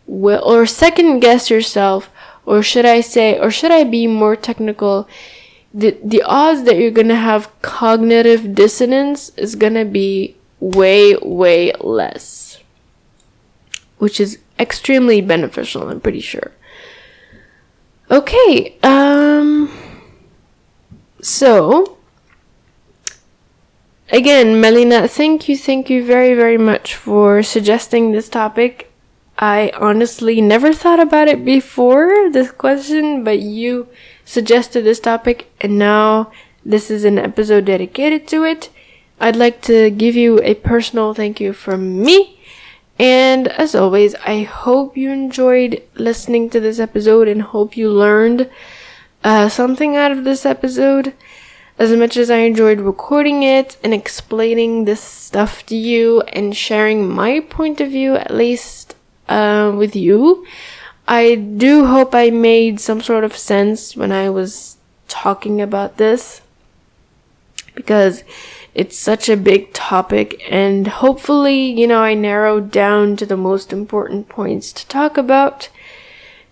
will, 0.05 0.41
or 0.43 0.65
second 0.65 1.19
guess 1.19 1.49
yourself 1.49 2.09
or 2.45 2.61
should 2.61 2.85
I 2.85 3.01
say 3.01 3.39
or 3.39 3.49
should 3.51 3.71
I 3.71 3.83
be 3.83 4.07
more 4.07 4.35
technical? 4.35 5.09
The 5.73 5.97
the 6.03 6.21
odds 6.23 6.63
that 6.63 6.77
you're 6.77 6.91
to 7.09 7.15
have 7.15 7.51
cognitive 7.61 8.55
dissonance 8.55 9.29
is 9.35 9.55
to 9.73 9.85
be 9.85 10.37
way 10.59 11.15
way 11.17 11.73
less 11.81 12.59
which 13.97 14.19
is 14.19 14.39
extremely 14.59 15.21
beneficial 15.21 15.89
I'm 15.89 15.99
pretty 15.99 16.21
sure. 16.21 16.51
Okay 18.09 18.77
um 18.83 19.69
so 21.21 21.97
Again, 24.11 24.61
Melina, 24.61 25.07
thank 25.07 25.49
you, 25.49 25.57
thank 25.57 25.89
you 25.89 26.05
very, 26.05 26.35
very 26.35 26.57
much 26.57 26.95
for 26.95 27.41
suggesting 27.41 28.11
this 28.11 28.29
topic. 28.29 28.91
I 29.37 29.71
honestly 29.75 30.39
never 30.41 30.73
thought 30.73 30.99
about 30.99 31.27
it 31.27 31.43
before 31.43 32.29
this 32.29 32.51
question, 32.51 33.23
but 33.23 33.39
you 33.39 33.87
suggested 34.23 34.83
this 34.83 34.99
topic, 34.99 35.51
and 35.59 35.77
now 35.77 36.31
this 36.63 36.89
is 36.89 37.03
an 37.03 37.17
episode 37.17 37.65
dedicated 37.65 38.27
to 38.29 38.43
it. 38.43 38.69
I'd 39.19 39.35
like 39.35 39.61
to 39.63 39.89
give 39.89 40.15
you 40.15 40.39
a 40.41 40.53
personal 40.53 41.13
thank 41.13 41.39
you 41.39 41.51
from 41.51 42.01
me. 42.03 42.39
And 42.97 43.47
as 43.49 43.75
always, 43.75 44.15
I 44.25 44.43
hope 44.43 44.95
you 44.95 45.11
enjoyed 45.11 45.81
listening 45.95 46.49
to 46.51 46.59
this 46.59 46.79
episode 46.79 47.27
and 47.27 47.41
hope 47.41 47.75
you 47.75 47.89
learned 47.89 48.49
uh, 49.23 49.49
something 49.49 49.95
out 49.97 50.11
of 50.11 50.23
this 50.23 50.45
episode. 50.45 51.13
As 51.77 51.91
much 51.91 52.15
as 52.15 52.31
I 52.31 52.37
enjoyed 52.37 52.79
recording 52.79 53.43
it 53.43 53.75
and 53.83 53.93
explaining 53.93 54.85
this 54.85 55.01
stuff 55.01 55.65
to 55.65 55.75
you 55.75 56.21
and 56.21 56.55
sharing 56.55 57.09
my 57.09 57.41
point 57.41 57.81
of 57.81 57.89
view, 57.89 58.15
at 58.15 58.33
least 58.33 58.95
uh, 59.27 59.73
with 59.75 59.93
you, 59.93 60.45
I 61.07 61.35
do 61.35 61.85
hope 61.85 62.15
I 62.15 62.29
made 62.29 62.79
some 62.79 63.01
sort 63.01 63.25
of 63.25 63.35
sense 63.35 63.95
when 63.95 64.13
I 64.13 64.29
was 64.29 64.77
talking 65.09 65.61
about 65.61 65.97
this 65.97 66.41
because 67.75 68.23
it's 68.73 68.97
such 68.97 69.27
a 69.27 69.37
big 69.37 69.73
topic 69.73 70.41
and 70.49 70.87
hopefully, 70.87 71.71
you 71.71 71.87
know, 71.87 72.01
I 72.01 72.13
narrowed 72.13 72.71
down 72.71 73.17
to 73.17 73.25
the 73.25 73.37
most 73.37 73.73
important 73.73 74.29
points 74.29 74.71
to 74.73 74.87
talk 74.87 75.17
about. 75.17 75.69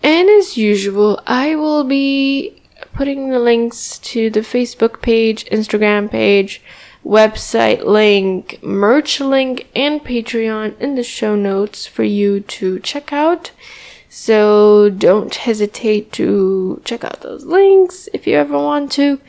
And 0.04 0.30
as 0.30 0.58
usual, 0.58 1.22
I 1.26 1.56
will 1.56 1.86
be 1.86 2.63
putting 2.94 3.30
the 3.30 3.40
links 3.40 3.98
to 4.00 4.30
the 4.30 4.42
Facebook 4.42 5.02
page, 5.02 5.46
Instagram 5.46 6.10
page, 6.10 6.62
website 7.04 7.84
link, 7.84 8.60
merch 8.64 9.20
link, 9.20 9.68
and 9.76 10.04
Patreon 10.04 10.80
in 10.80 10.96
the 10.96 11.04
show 11.04 11.36
notes 11.36 11.86
for 11.86 12.04
you 12.04 12.40
to 12.40 12.80
check 12.80 13.12
out. 13.12 13.52
So 14.10 14.90
don't 14.90 15.34
hesitate 15.34 16.12
to 16.14 16.82
check 16.86 17.04
out 17.04 17.22
those 17.22 17.46
links 17.46 18.08
if 18.14 18.28
you 18.28 18.36
ever 18.36 18.54
want 18.54 18.92
to. 18.94 19.20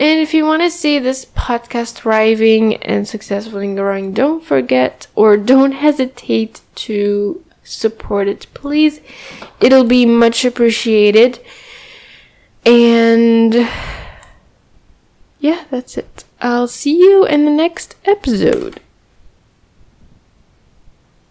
And 0.00 0.18
if 0.18 0.34
you 0.34 0.44
want 0.44 0.62
to 0.62 0.70
see 0.70 0.98
this 0.98 1.24
podcast 1.24 1.92
thriving 1.92 2.76
and 2.76 3.06
successfully 3.06 3.72
growing, 3.74 4.12
don't 4.12 4.42
forget 4.42 5.06
or 5.14 5.36
don't 5.36 5.72
hesitate 5.72 6.62
to 6.76 7.44
support 7.62 8.26
it, 8.26 8.46
please. 8.54 9.00
It'll 9.60 9.84
be 9.84 10.04
much 10.04 10.44
appreciated. 10.44 11.38
And 12.66 13.54
yeah, 15.38 15.64
that's 15.70 15.98
it. 15.98 16.24
I'll 16.40 16.68
see 16.68 16.98
you 16.98 17.26
in 17.26 17.44
the 17.44 17.50
next 17.50 17.96
episode. 18.06 18.80